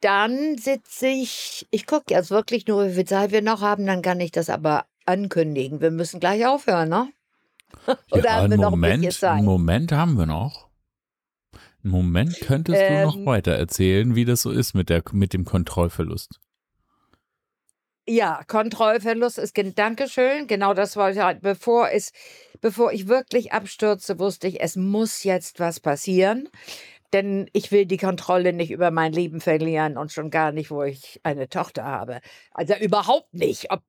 dann 0.01 0.57
sitze 0.57 1.07
ich, 1.07 1.67
ich 1.71 1.85
gucke 1.85 2.13
jetzt 2.13 2.31
wirklich 2.31 2.67
nur, 2.67 2.87
wie 2.87 2.93
viel 2.93 3.05
Zeit 3.05 3.31
wir 3.31 3.41
noch 3.41 3.61
haben, 3.61 3.85
dann 3.85 4.01
kann 4.01 4.19
ich 4.19 4.31
das 4.31 4.49
aber 4.49 4.85
ankündigen. 5.05 5.81
Wir 5.81 5.91
müssen 5.91 6.19
gleich 6.19 6.45
aufhören, 6.45 6.89
ne? 6.89 7.09
Oder 8.11 8.25
ja, 8.25 8.31
haben 8.35 8.51
wir 8.51 8.57
noch 8.57 8.71
Moment, 8.71 9.05
ein 9.05 9.11
Zeit? 9.11 9.37
Einen 9.37 9.45
Moment 9.45 9.91
haben 9.91 10.17
wir 10.17 10.25
noch. 10.25 10.69
Einen 11.83 11.91
Moment 11.91 12.39
könntest 12.41 12.79
ähm, 12.81 13.01
du 13.01 13.05
noch 13.05 13.17
ähm. 13.17 13.25
weiter 13.25 13.53
erzählen, 13.53 14.15
wie 14.15 14.25
das 14.25 14.41
so 14.41 14.51
ist 14.51 14.73
mit, 14.73 14.89
der, 14.89 15.03
mit 15.11 15.33
dem 15.33 15.45
Kontrollverlust. 15.45 16.39
Ja, 18.12 18.41
Kontrollverlust 18.48 19.38
ist, 19.38 19.56
Dankeschön, 19.76 20.48
genau 20.48 20.74
das 20.74 20.98
wollte 20.98 21.19
ich, 21.19 21.24
halt, 21.24 21.41
bevor 21.41 21.91
es, 21.91 22.12
bevor 22.60 22.91
ich 22.91 23.08
wirklich 23.08 23.54
abstürze, 23.54 24.17
wusste 24.17 24.48
ich, 24.48 24.62
es 24.62 24.76
muss 24.76 25.24
jetzt 25.24 25.60
was 25.60 25.80
passieren, 25.80 26.50
denn 27.13 27.48
ich 27.54 27.72
will 27.72 27.86
die 27.86 27.98
Kontrolle 27.98 28.52
nicht 28.52 28.72
über 28.72 28.89
mein 28.89 29.13
Leben 29.13 29.41
verlieren 29.41 29.95
und 29.95 30.12
schon 30.12 30.32
gar 30.32 30.52
nicht, 30.52 30.72
wo 30.72 30.82
ich 30.82 31.19
eine 31.22 31.50
Tochter 31.50 31.84
habe. 31.84 32.22
Also 32.52 32.74
überhaupt 32.82 33.32
nicht, 33.32 33.72
ob, 33.72 33.82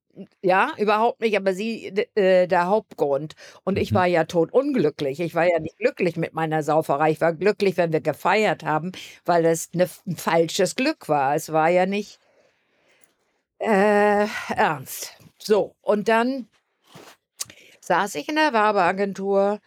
ja, 0.43 0.73
überhaupt 0.77 1.23
nicht, 1.23 1.39
aber 1.39 1.55
sie 1.55 1.87
äh, 2.15 2.47
der 2.47 2.67
Hauptgrund. 2.67 3.37
Und 3.65 3.79
ich 3.79 3.91
mhm. 3.93 3.97
war 3.97 4.07
ja 4.07 4.25
tot 4.25 4.53
unglücklich. 4.53 5.21
Ich 5.21 5.35
war 5.35 5.49
ja 5.51 5.61
nicht 5.61 5.79
glücklich 5.79 6.17
mit 6.19 6.35
meiner 6.35 6.63
Sauferei. 6.63 7.11
Ich 7.13 7.23
war 7.23 7.33
glücklich, 7.33 7.79
wenn 7.79 7.93
wir 7.95 8.03
gefeiert 8.03 8.65
haben, 8.65 8.93
weil 9.25 9.47
es 9.47 9.73
ne, 9.73 9.89
ein 10.07 10.17
falsches 10.17 10.77
Glück 10.77 11.09
war. 11.09 11.35
Es 11.35 11.53
war 11.53 11.71
ja 11.71 11.87
nicht 11.87 12.19
äh, 13.61 14.27
ernst. 14.49 15.17
So, 15.39 15.77
und 15.81 16.09
dann 16.09 16.49
saß 17.81 18.15
ich 18.17 18.29
in 18.29 18.37
der 18.37 18.53
Werbeagentur 18.53 19.61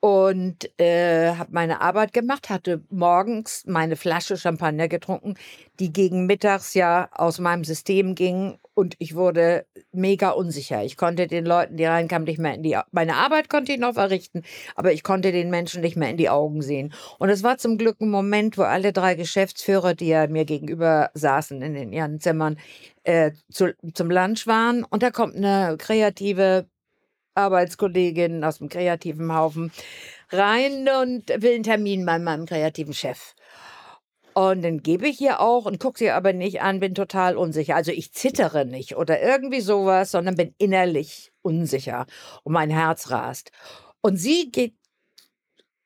und 0.00 0.78
äh, 0.78 1.34
habe 1.34 1.50
meine 1.52 1.80
Arbeit 1.80 2.12
gemacht, 2.12 2.50
hatte 2.50 2.82
morgens 2.90 3.64
meine 3.66 3.96
Flasche 3.96 4.36
Champagner 4.36 4.88
getrunken, 4.88 5.34
die 5.80 5.92
gegen 5.92 6.26
mittags 6.26 6.74
ja 6.74 7.08
aus 7.12 7.38
meinem 7.38 7.64
System 7.64 8.14
ging 8.14 8.58
und 8.76 8.94
ich 8.98 9.14
wurde 9.14 9.66
mega 9.90 10.30
unsicher. 10.30 10.84
Ich 10.84 10.98
konnte 10.98 11.26
den 11.26 11.46
Leuten, 11.46 11.78
die 11.78 11.86
reinkamen, 11.86 12.26
nicht 12.26 12.38
mehr 12.38 12.54
in 12.54 12.62
die 12.62 12.78
meine 12.92 13.14
Arbeit 13.14 13.48
konnte 13.48 13.72
ich 13.72 13.78
noch 13.78 13.94
verrichten, 13.94 14.42
aber 14.74 14.92
ich 14.92 15.02
konnte 15.02 15.32
den 15.32 15.48
Menschen 15.48 15.80
nicht 15.80 15.96
mehr 15.96 16.10
in 16.10 16.18
die 16.18 16.28
Augen 16.28 16.60
sehen. 16.60 16.92
Und 17.18 17.30
es 17.30 17.42
war 17.42 17.56
zum 17.56 17.78
Glück 17.78 18.00
ein 18.00 18.10
Moment, 18.10 18.58
wo 18.58 18.62
alle 18.62 18.92
drei 18.92 19.14
Geschäftsführer, 19.14 19.94
die 19.94 20.08
ja 20.08 20.26
mir 20.26 20.44
gegenüber 20.44 21.10
saßen 21.14 21.62
in, 21.62 21.92
ihren 21.92 22.20
Zimmern, 22.20 22.58
äh, 23.04 23.32
zu, 23.50 23.74
zum 23.94 24.10
Lunch 24.10 24.46
waren 24.46 24.84
und 24.84 25.02
da 25.02 25.10
kommt 25.10 25.36
eine 25.36 25.76
kreative 25.78 26.66
Arbeitskollegin 27.34 28.44
aus 28.44 28.58
dem 28.58 28.68
kreativen 28.68 29.34
Haufen 29.34 29.72
rein 30.30 30.88
und 31.02 31.28
will 31.28 31.54
einen 31.54 31.62
Termin 31.62 32.04
bei 32.04 32.18
meinem 32.18 32.44
kreativen 32.44 32.94
Chef. 32.94 33.34
Und 34.36 34.60
dann 34.60 34.82
gebe 34.82 35.08
ich 35.08 35.18
ihr 35.22 35.40
auch 35.40 35.64
und 35.64 35.80
gucke 35.80 35.98
sie 35.98 36.10
aber 36.10 36.34
nicht 36.34 36.60
an, 36.60 36.80
bin 36.80 36.94
total 36.94 37.38
unsicher. 37.38 37.74
Also 37.74 37.90
ich 37.90 38.12
zittere 38.12 38.66
nicht 38.66 38.94
oder 38.94 39.22
irgendwie 39.22 39.62
sowas, 39.62 40.10
sondern 40.10 40.34
bin 40.34 40.54
innerlich 40.58 41.32
unsicher 41.40 42.04
und 42.42 42.52
mein 42.52 42.68
Herz 42.68 43.08
rast. 43.10 43.50
Und 44.02 44.18
sie 44.18 44.50
geht 44.52 44.74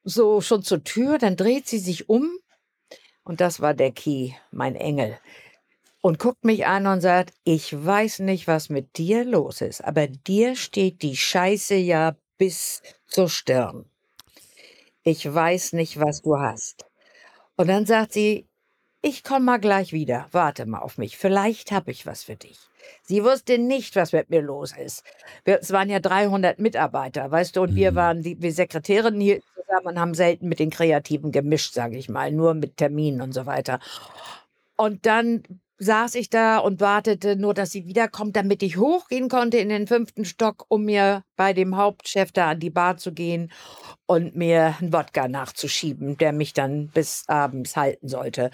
so 0.03 0.41
schon 0.41 0.65
zur 0.65 0.83
Tür, 0.83 1.19
dann 1.19 1.37
dreht 1.37 1.69
sie 1.69 1.79
sich 1.79 2.09
um 2.09 2.29
und 3.23 3.41
das 3.41 3.61
war 3.61 3.73
der 3.73 3.93
Key, 3.93 4.33
mein 4.51 4.75
Engel. 4.75 5.17
Und 6.01 6.19
guckt 6.19 6.45
mich 6.45 6.67
an 6.67 6.89
und 6.89 7.03
sagt, 7.03 7.33
ich 7.45 7.73
weiß 7.73 8.19
nicht, 8.19 8.49
was 8.49 8.69
mit 8.69 8.99
dir 8.99 9.25
los 9.25 9.61
ist, 9.61 9.81
aber 9.85 10.09
dir 10.09 10.57
steht 10.57 11.03
die 11.03 11.17
Scheiße 11.17 11.77
ja 11.77 12.17
bis 12.37 12.83
zur 13.07 13.29
Stirn. 13.29 13.85
Ich 15.05 15.33
weiß 15.33 15.75
nicht, 15.75 16.01
was 16.01 16.23
du 16.23 16.37
hast. 16.37 16.90
Und 17.61 17.67
dann 17.67 17.85
sagt 17.85 18.15
sie, 18.15 18.49
ich 19.03 19.23
komme 19.23 19.45
mal 19.45 19.59
gleich 19.59 19.93
wieder, 19.93 20.29
warte 20.33 20.65
mal 20.65 20.79
auf 20.79 20.97
mich, 20.97 21.19
vielleicht 21.19 21.73
habe 21.73 21.91
ich 21.91 22.07
was 22.07 22.23
für 22.23 22.35
dich. 22.35 22.59
Sie 23.03 23.23
wusste 23.23 23.59
nicht, 23.59 23.97
was 23.97 24.15
mit 24.15 24.31
mir 24.31 24.41
los 24.41 24.75
ist. 24.75 25.05
Wir, 25.45 25.61
es 25.61 25.71
waren 25.71 25.91
ja 25.91 26.01
300 26.01 26.59
Mitarbeiter, 26.59 27.31
weißt 27.31 27.57
du, 27.57 27.61
und 27.61 27.75
wir 27.75 27.93
mhm. 27.93 27.97
waren 27.97 28.23
die 28.23 28.41
wir 28.41 28.55
Sekretärinnen 28.55 29.21
hier 29.21 29.43
zusammen 29.55 29.89
und 29.89 30.01
haben 30.01 30.15
selten 30.15 30.49
mit 30.49 30.59
den 30.59 30.71
Kreativen 30.71 31.33
gemischt, 31.33 31.75
sage 31.75 31.99
ich 31.99 32.09
mal, 32.09 32.33
nur 32.33 32.55
mit 32.55 32.79
Terminen 32.79 33.21
und 33.21 33.35
so 33.35 33.45
weiter. 33.45 33.79
Und 34.79 35.05
dann 35.05 35.43
saß 35.81 36.15
ich 36.17 36.29
da 36.29 36.59
und 36.59 36.81
wartete 36.81 37.37
nur, 37.37 37.55
dass 37.55 37.71
sie 37.71 37.87
wiederkommt, 37.87 38.37
damit 38.37 38.63
ich 38.63 38.77
hochgehen 38.77 39.31
konnte 39.31 39.57
in 39.57 39.71
den 39.71 39.87
fünften 39.87 40.27
Stock, 40.27 40.67
um 40.69 40.85
mir 40.85 41.25
bei 41.37 41.55
dem 41.55 41.77
Hauptchef 41.77 42.33
da 42.33 42.51
an 42.51 42.61
die 42.61 42.71
Bar 42.71 42.99
zu 42.99 43.13
gehen 43.13 43.51
und 44.07 44.37
mir 44.37 44.77
einen 44.79 44.93
Wodka 44.93 45.27
nachzuschieben, 45.27 46.19
der 46.19 46.33
mich 46.33 46.53
dann 46.53 46.89
bis 46.89 47.25
abends 47.29 47.77
halten 47.77 48.09
sollte. 48.09 48.51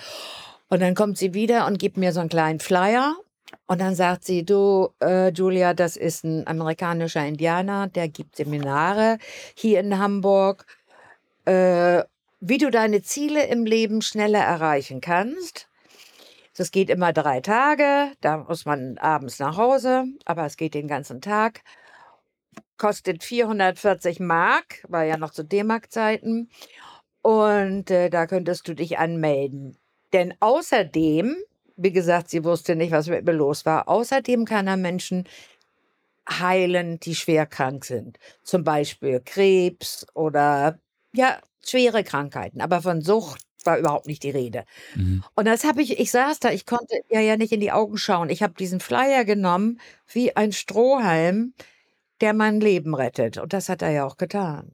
Und 0.69 0.81
dann 0.81 0.95
kommt 0.95 1.19
sie 1.19 1.35
wieder 1.35 1.67
und 1.67 1.79
gibt 1.79 1.97
mir 1.97 2.13
so 2.13 2.21
einen 2.21 2.29
kleinen 2.29 2.61
Flyer. 2.61 3.17
Und 3.67 3.81
dann 3.81 3.97
sagt 3.97 4.25
sie, 4.25 4.45
du, 4.45 4.91
äh, 5.03 5.31
Julia, 5.31 5.75
das 5.75 5.97
ist 5.97 6.25
ein 6.25 6.47
amerikanischer 6.47 7.27
Indianer, 7.27 7.89
der 7.89 8.09
gibt 8.09 8.37
Seminare 8.37 9.19
hier 9.55 9.81
in 9.81 9.99
Hamburg, 9.99 10.65
äh, 11.45 12.05
wie 12.39 12.59
du 12.59 12.71
deine 12.71 13.03
Ziele 13.03 13.47
im 13.47 13.65
Leben 13.65 14.03
schneller 14.03 14.41
erreichen 14.41 15.01
kannst. 15.01 15.69
Das 16.57 16.71
geht 16.71 16.89
immer 16.89 17.13
drei 17.13 17.41
Tage, 17.41 18.13
da 18.23 18.39
muss 18.39 18.65
man 18.65 18.97
abends 18.97 19.39
nach 19.39 19.59
Hause, 19.59 20.05
aber 20.25 20.47
es 20.47 20.57
geht 20.57 20.73
den 20.73 20.89
ganzen 20.89 21.21
Tag. 21.21 21.61
Kostet 22.79 23.23
440 23.25 24.21
Mark, 24.21 24.83
war 24.89 25.05
ja 25.05 25.19
noch 25.19 25.31
zu 25.31 25.45
D-Mark-Zeiten. 25.45 26.49
Und 27.21 27.91
äh, 27.91 28.09
da 28.09 28.27
könntest 28.27 28.69
du 28.69 28.75
dich 28.75 28.99
anmelden. 28.99 29.77
Denn 30.13 30.35
außerdem, 30.41 31.37
wie 31.77 31.93
gesagt, 31.93 32.31
sie 32.31 32.45
wusste 32.45 32.75
nicht, 32.75 32.93
was 32.93 33.09
mit 33.09 33.27
mir 33.27 33.33
los 33.33 33.67
war, 33.67 33.89
außerdem 33.89 34.47
kann 34.47 34.67
er 34.67 34.77
Menschen 34.77 35.29
heilen, 36.29 37.01
die 37.01 37.15
schwer 37.15 37.47
krank 37.47 37.85
sind. 37.85 38.19
Zum 38.43 38.65
Beispiel 38.65 39.21
Krebs 39.25 40.07
oder 40.15 40.79
ja, 41.13 41.39
schwere 41.65 42.05
Krankheiten. 42.05 42.61
Aber 42.61 42.81
von 42.81 43.03
Sucht 43.03 43.46
war 43.67 43.79
überhaupt 43.79 44.07
nicht 44.07 44.23
die 44.23 44.31
Rede. 44.31 44.65
Mhm. 44.95 45.25
Und 45.35 45.47
das 45.47 45.65
habe 45.65 45.83
ich, 45.83 45.99
ich 45.99 46.11
saß 46.11 46.41
da, 46.41 46.51
ich 46.51 46.67
konnte 46.67 46.97
ja, 47.11 47.21
ja 47.21 47.37
nicht 47.37 47.53
in 47.53 47.61
die 47.61 47.73
Augen 47.73 47.99
schauen. 47.99 48.31
Ich 48.31 48.43
habe 48.43 48.55
diesen 48.55 48.81
Flyer 48.81 49.25
genommen 49.25 49.81
wie 50.13 50.35
ein 50.37 50.53
Strohhalm, 50.53 51.55
der 52.21 52.33
mein 52.33 52.61
Leben 52.61 52.95
rettet. 52.95 53.39
Und 53.39 53.53
das 53.53 53.69
hat 53.69 53.83
er 53.83 53.91
ja 53.91 54.07
auch 54.07 54.17
getan. 54.17 54.73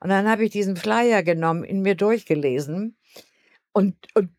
Und 0.00 0.08
dann 0.08 0.28
habe 0.28 0.44
ich 0.44 0.50
diesen 0.50 0.76
Flyer 0.76 1.22
genommen, 1.22 1.64
ihn 1.64 1.82
mir 1.82 1.94
durchgelesen 1.94 2.96
und, 3.72 3.94
und 4.14 4.30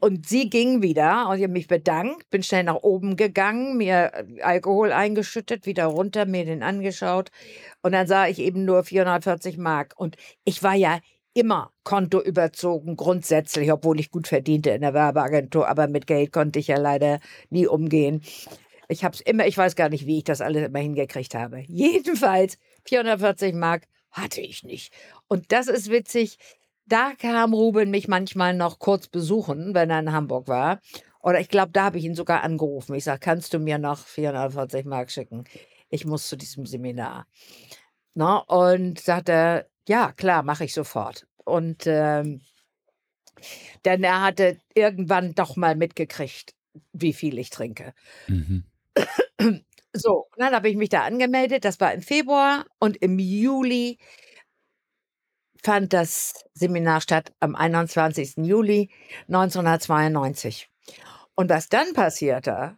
und 0.00 0.26
sie 0.26 0.50
ging 0.50 0.82
wieder 0.82 1.28
und 1.28 1.38
ich 1.38 1.42
habe 1.42 1.52
mich 1.52 1.68
bedankt, 1.68 2.28
bin 2.30 2.42
schnell 2.42 2.64
nach 2.64 2.82
oben 2.82 3.16
gegangen, 3.16 3.76
mir 3.76 4.12
Alkohol 4.42 4.92
eingeschüttet, 4.92 5.66
wieder 5.66 5.86
runter, 5.86 6.26
mir 6.26 6.44
den 6.44 6.62
angeschaut 6.62 7.30
und 7.82 7.92
dann 7.92 8.06
sah 8.06 8.26
ich 8.26 8.40
eben 8.40 8.64
nur 8.64 8.84
440 8.84 9.56
Mark 9.56 9.94
und 9.96 10.16
ich 10.44 10.62
war 10.62 10.74
ja 10.74 10.98
immer 11.34 11.72
Konto 11.82 12.22
überzogen, 12.22 12.96
grundsätzlich, 12.96 13.70
obwohl 13.70 14.00
ich 14.00 14.10
gut 14.10 14.28
verdiente 14.28 14.70
in 14.70 14.80
der 14.80 14.94
Werbeagentur, 14.94 15.68
aber 15.68 15.88
mit 15.88 16.06
Geld 16.06 16.32
konnte 16.32 16.60
ich 16.60 16.68
ja 16.68 16.78
leider 16.78 17.20
nie 17.50 17.66
umgehen. 17.66 18.22
Ich 18.88 19.04
habe 19.04 19.14
es 19.14 19.20
immer, 19.20 19.46
ich 19.46 19.58
weiß 19.58 19.76
gar 19.76 19.88
nicht, 19.88 20.06
wie 20.06 20.18
ich 20.18 20.24
das 20.24 20.40
alles 20.40 20.66
immer 20.66 20.78
hingekriegt 20.78 21.34
habe. 21.34 21.60
Jedenfalls 21.66 22.58
440 22.86 23.54
Mark 23.54 23.84
hatte 24.10 24.40
ich 24.40 24.62
nicht. 24.62 24.94
Und 25.28 25.52
das 25.52 25.68
ist 25.68 25.90
witzig. 25.90 26.38
Da 26.86 27.12
kam 27.18 27.54
Ruben 27.54 27.90
mich 27.90 28.08
manchmal 28.08 28.54
noch 28.54 28.78
kurz 28.78 29.08
besuchen, 29.08 29.74
wenn 29.74 29.90
er 29.90 30.00
in 30.00 30.12
Hamburg 30.12 30.48
war. 30.48 30.80
Oder 31.20 31.40
ich 31.40 31.48
glaube, 31.48 31.72
da 31.72 31.84
habe 31.84 31.98
ich 31.98 32.04
ihn 32.04 32.14
sogar 32.14 32.42
angerufen. 32.42 32.94
Ich 32.94 33.04
sage, 33.04 33.20
kannst 33.20 33.54
du 33.54 33.58
mir 33.58 33.78
noch 33.78 33.98
440 33.98 34.84
Mark 34.84 35.10
schicken? 35.10 35.44
Ich 35.88 36.04
muss 36.04 36.28
zu 36.28 36.36
diesem 36.36 36.66
Seminar. 36.66 37.26
Na, 38.12 38.38
und 38.38 39.00
sagt 39.00 39.30
er, 39.30 39.66
ja, 39.88 40.12
klar, 40.12 40.42
mache 40.42 40.64
ich 40.64 40.74
sofort. 40.74 41.26
Und 41.44 41.86
ähm, 41.86 42.40
denn 43.84 44.02
er 44.02 44.22
hatte 44.22 44.58
irgendwann 44.74 45.34
doch 45.34 45.56
mal 45.56 45.76
mitgekriegt, 45.76 46.54
wie 46.92 47.12
viel 47.12 47.38
ich 47.38 47.50
trinke. 47.50 47.94
Mhm. 48.28 48.64
So, 49.96 50.26
dann 50.36 50.52
habe 50.52 50.68
ich 50.68 50.74
mich 50.74 50.88
da 50.88 51.04
angemeldet. 51.04 51.64
Das 51.64 51.78
war 51.78 51.94
im 51.94 52.02
Februar 52.02 52.66
und 52.80 52.96
im 52.96 53.20
Juli 53.20 53.98
fand 55.62 55.92
das 55.92 56.44
Seminar 56.52 57.00
statt 57.00 57.32
am 57.38 57.54
21. 57.54 58.38
Juli 58.38 58.90
1992. 59.28 60.68
Und 61.36 61.48
was 61.48 61.68
dann 61.68 61.92
passierte, 61.94 62.76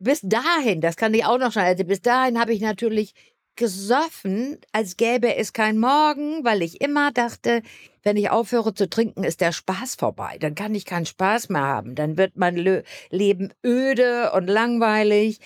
bis 0.00 0.20
dahin, 0.22 0.80
das 0.80 0.96
kann 0.96 1.14
ich 1.14 1.24
auch 1.24 1.38
noch 1.38 1.52
schon, 1.52 1.62
also 1.62 1.84
bis 1.84 2.02
dahin 2.02 2.38
habe 2.38 2.52
ich 2.52 2.60
natürlich 2.60 3.14
gesoffen, 3.56 4.58
als 4.72 4.96
gäbe 4.96 5.36
es 5.36 5.52
kein 5.52 5.78
Morgen, 5.78 6.44
weil 6.44 6.62
ich 6.62 6.80
immer 6.80 7.12
dachte, 7.12 7.62
wenn 8.02 8.16
ich 8.16 8.30
aufhöre 8.30 8.74
zu 8.74 8.88
trinken, 8.88 9.24
ist 9.24 9.40
der 9.40 9.52
Spaß 9.52 9.94
vorbei. 9.94 10.36
Dann 10.38 10.54
kann 10.54 10.74
ich 10.74 10.84
keinen 10.84 11.06
Spaß 11.06 11.48
mehr 11.48 11.62
haben. 11.62 11.94
Dann 11.94 12.16
wird 12.16 12.36
mein 12.36 12.56
Le 12.56 12.84
Leben 13.10 13.52
öde 13.64 14.32
und 14.32 14.46
langweilig. 14.46 15.40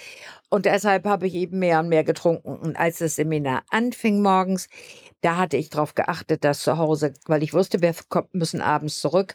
Und 0.50 0.64
deshalb 0.64 1.04
habe 1.06 1.26
ich 1.26 1.34
eben 1.34 1.58
mehr 1.58 1.80
und 1.80 1.88
mehr 1.88 2.04
getrunken. 2.04 2.56
Und 2.56 2.76
als 2.76 2.98
das 2.98 3.16
Seminar 3.16 3.62
anfing 3.70 4.22
morgens, 4.22 4.68
da 5.20 5.36
hatte 5.36 5.56
ich 5.56 5.70
darauf 5.70 5.94
geachtet, 5.94 6.44
dass 6.44 6.62
zu 6.62 6.78
Hause, 6.78 7.14
weil 7.26 7.42
ich 7.42 7.54
wusste, 7.54 7.80
wir 7.80 7.94
müssen 8.32 8.60
abends 8.60 9.00
zurück, 9.00 9.34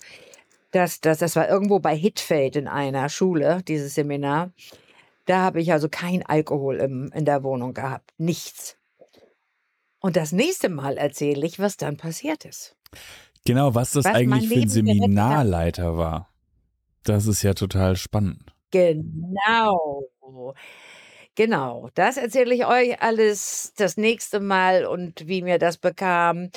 dass, 0.71 0.99
dass 1.01 1.19
das 1.19 1.35
war 1.35 1.47
irgendwo 1.47 1.79
bei 1.79 1.95
Hitfeld 1.95 2.55
in 2.55 2.67
einer 2.67 3.07
Schule, 3.09 3.61
dieses 3.67 3.95
Seminar. 3.95 4.51
Da 5.25 5.41
habe 5.41 5.61
ich 5.61 5.71
also 5.71 5.87
kein 5.89 6.25
Alkohol 6.25 6.77
im, 6.77 7.11
in 7.13 7.25
der 7.25 7.43
Wohnung 7.43 7.73
gehabt. 7.73 8.13
Nichts. 8.17 8.77
Und 9.99 10.17
das 10.17 10.33
nächste 10.33 10.69
Mal 10.69 10.97
erzähle 10.97 11.45
ich, 11.45 11.59
was 11.59 11.77
dann 11.77 11.95
passiert 11.95 12.43
ist. 12.45 12.75
Genau, 13.45 13.73
was 13.73 13.91
das 13.91 14.05
was 14.05 14.13
eigentlich 14.13 14.49
für 14.49 14.59
ein 14.59 14.69
Seminarleiter 14.69 15.97
war. 15.97 16.29
Das 17.03 17.25
ist 17.27 17.41
ja 17.43 17.53
total 17.53 17.95
spannend. 17.95 18.53
Genau. 18.71 20.07
Genau, 21.35 21.89
das 21.95 22.17
erzähle 22.17 22.53
ich 22.53 22.65
euch 22.65 23.01
alles 23.01 23.73
das 23.75 23.97
nächste 23.97 24.39
Mal 24.39 24.85
und 24.85 25.27
wie 25.27 25.41
mir 25.41 25.57
das 25.57 25.77
bekam. 25.77 26.49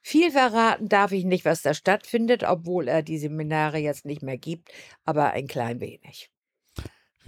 Viel 0.00 0.30
verraten 0.30 0.88
darf 0.88 1.12
ich 1.12 1.24
nicht, 1.24 1.44
was 1.44 1.62
da 1.62 1.74
stattfindet, 1.74 2.44
obwohl 2.44 2.88
er 2.88 3.02
die 3.02 3.18
Seminare 3.18 3.78
jetzt 3.78 4.04
nicht 4.04 4.22
mehr 4.22 4.38
gibt, 4.38 4.70
aber 5.04 5.30
ein 5.30 5.46
klein 5.46 5.80
wenig. 5.80 6.30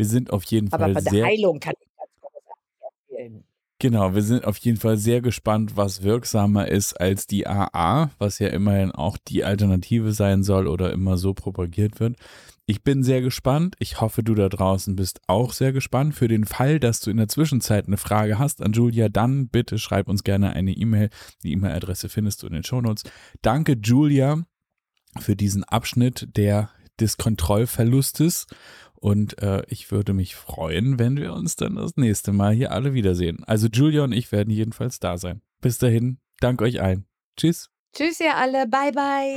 Wir 0.01 0.07
sind 0.07 0.33
auf 0.33 0.45
jeden 0.45 0.73
Aber 0.73 0.85
Fall 0.85 0.95
von 0.95 1.13
der 1.13 1.27
Heilung 1.27 1.61
kann 1.61 1.75
ich 1.79 1.89
ganz 1.95 2.11
großartig 2.23 3.11
erzählen. 3.11 3.45
Genau, 3.79 4.15
wir 4.15 4.23
sind 4.23 4.47
auf 4.47 4.57
jeden 4.57 4.79
Fall 4.79 4.97
sehr 4.97 5.21
gespannt, 5.21 5.77
was 5.77 6.03
wirksamer 6.03 6.69
ist 6.69 6.99
als 6.99 7.27
die 7.27 7.47
AA, 7.47 8.11
was 8.19 8.39
ja 8.39 8.49
immerhin 8.49 8.93
auch 8.93 9.19
die 9.19 9.45
Alternative 9.45 10.13
sein 10.13 10.43
soll 10.43 10.69
oder 10.69 10.91
immer 10.91 11.19
so 11.19 11.35
propagiert 11.35 12.01
wird. 12.01 12.17
Ich 12.65 12.83
bin 12.83 13.03
sehr 13.03 13.21
gespannt. 13.21 13.77
Ich 13.79 14.01
hoffe, 14.01 14.23
du 14.23 14.35
da 14.35 14.49
draußen 14.49 14.97
bist 14.97 15.21
auch 15.27 15.53
sehr 15.53 15.75
gespannt. 15.75 16.15
Für 16.15 16.29
den 16.29 16.47
Fall, 16.47 16.81
dass 16.81 17.01
du 17.01 17.11
in 17.11 17.19
der 17.19 17.29
Zwischenzeit 17.29 17.87
eine 17.87 17.99
Frage 17.99 18.39
hast 18.39 18.63
an 18.63 18.73
Julia, 18.73 19.11
dann 19.11 19.49
bitte 19.49 19.79
schreib 19.79 20.09
uns 20.09 20.25
gerne 20.25 20.55
eine 20.55 20.73
E-Mail. 20.73 21.11
Die 21.43 21.53
E-Mail-Adresse 21.53 22.09
findest 22.09 22.43
du 22.43 22.47
in 22.47 22.55
den 22.55 22.65
Shownotes. 22.65 23.05
Danke, 23.43 23.77
Julia, 23.83 24.45
für 25.19 25.37
diesen 25.37 25.63
Abschnitt 25.65 26.27
der, 26.37 26.71
des 26.99 27.19
Kontrollverlustes. 27.19 28.47
Und 29.01 29.43
äh, 29.43 29.63
ich 29.69 29.91
würde 29.91 30.13
mich 30.13 30.37
freuen, 30.37 30.99
wenn 30.99 31.17
wir 31.17 31.33
uns 31.33 31.57
dann 31.57 31.77
das 31.77 31.97
nächste 31.97 32.33
Mal 32.33 32.53
hier 32.53 32.71
alle 32.73 32.93
wiedersehen. 32.93 33.43
Also 33.45 33.67
Julia 33.69 34.05
und 34.05 34.13
ich 34.13 34.31
werden 34.31 34.51
jedenfalls 34.51 35.01
da 35.01 35.17
sein. 35.17 35.41
Bis 35.61 35.79
dahin, 35.79 36.19
dank 36.41 36.61
euch 36.61 36.83
allen. 36.83 37.07
Tschüss. 37.37 37.71
Tschüss 37.95 38.21
ihr 38.21 38.37
alle. 38.37 38.67
Bye, 38.69 38.93
bye. 38.93 39.37